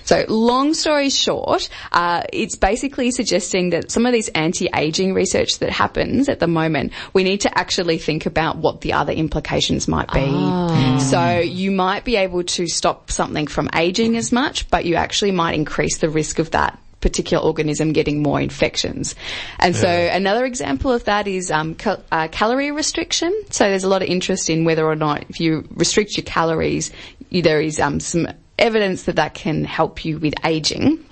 [0.04, 5.70] So, long story short, uh, it's basically suggesting that some of these anti-aging research that
[5.70, 10.12] happens at the moment, we need to actually think about what the other implications might
[10.12, 10.99] be.
[10.99, 15.32] So, you might be able to stop something from aging as much, but you actually
[15.32, 19.14] might increase the risk of that particular organism getting more infections.
[19.60, 23.32] And so another example of that is um, cal- uh, calorie restriction.
[23.49, 26.91] So there's a lot of interest in whether or not if you restrict your calories,
[27.30, 28.30] you, there is um, some
[28.60, 31.04] evidence that that can help you with aging.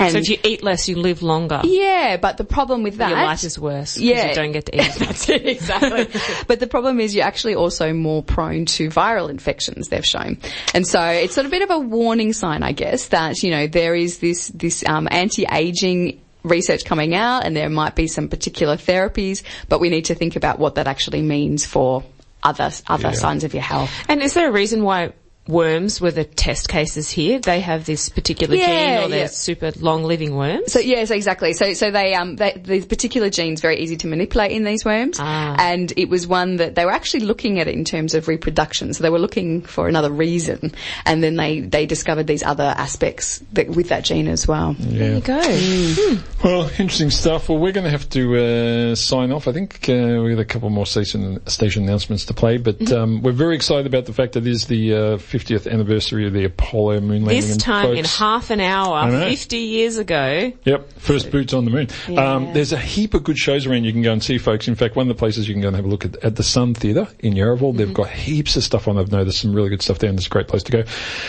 [0.00, 1.60] And So if you eat less, you live longer.
[1.64, 3.98] yeah, but the problem with that Your life is worse.
[3.98, 4.28] Yeah.
[4.28, 4.94] You don't get to eat.
[4.94, 6.06] That's it, exactly.
[6.46, 10.38] but the problem is you're actually also more prone to viral infections, they've shown.
[10.72, 13.50] And so it's sort of a bit of a warning sign, I guess, that, you
[13.50, 18.28] know, there is this, this, um, anti-aging research coming out and there might be some
[18.28, 22.04] particular therapies, but we need to think about what that actually means for
[22.44, 23.90] other, other signs of your health.
[24.08, 25.12] And is there a reason why
[25.48, 27.40] worms were the test cases here?
[27.40, 29.26] They have this particular Yeah, gene or they're yeah.
[29.28, 30.72] super long living worms?
[30.72, 31.54] So yes, exactly.
[31.54, 35.18] So so they um they, the particular gene's very easy to manipulate in these worms,
[35.20, 35.56] Ah.
[35.58, 38.92] and it was one that they were actually looking at it in terms of reproduction.
[38.94, 40.72] So they were looking for another reason,
[41.06, 44.76] and then they they discovered these other aspects that with that gene as well.
[44.78, 46.16] there you go.
[46.44, 47.48] Well, interesting stuff.
[47.48, 49.48] Well, we're going to have to uh, sign off.
[49.48, 52.94] I think uh, we got a couple more station station announcements to play, but Mm-hmm.
[52.96, 56.32] um, we're very excited about the fact that it is the uh, 50th anniversary of
[56.32, 57.40] the Apollo moon landing.
[57.40, 60.52] This and time in half an hour, 50 years ago.
[60.64, 61.88] Yep, first boots on the moon.
[62.18, 64.68] Um, there's a heap of good shows around you can go and see, folks.
[64.68, 66.36] In fact, one of the places you can go and have a look at, at
[66.36, 67.76] the Sun Theatre in Yarraville.
[67.76, 68.98] They've got heaps of stuff on.
[68.98, 70.84] I've noticed some really good stuff there, and it's a great place to go.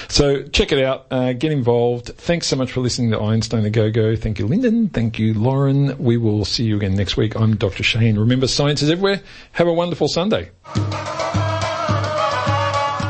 [0.07, 1.07] So check it out.
[1.11, 2.07] Uh, get involved.
[2.07, 4.15] Thanks so much for listening to Einstein a Go Go.
[4.15, 4.89] Thank you, Linden.
[4.89, 5.97] Thank you, Lauren.
[5.97, 7.35] We will see you again next week.
[7.35, 7.83] I'm Dr.
[7.83, 8.17] Shane.
[8.17, 9.21] Remember, science is everywhere.
[9.53, 10.49] Have a wonderful Sunday.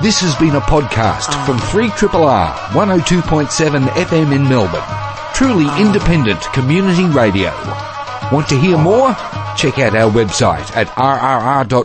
[0.01, 1.71] This has been a podcast from ah.
[1.73, 4.81] 3RRR 102.7 FM in Melbourne.
[5.35, 5.81] Truly ah.
[5.81, 7.51] independent community radio.
[8.31, 8.81] Want to hear ah.
[8.81, 9.13] more?
[9.57, 11.79] Check out our website at rrr.org.au.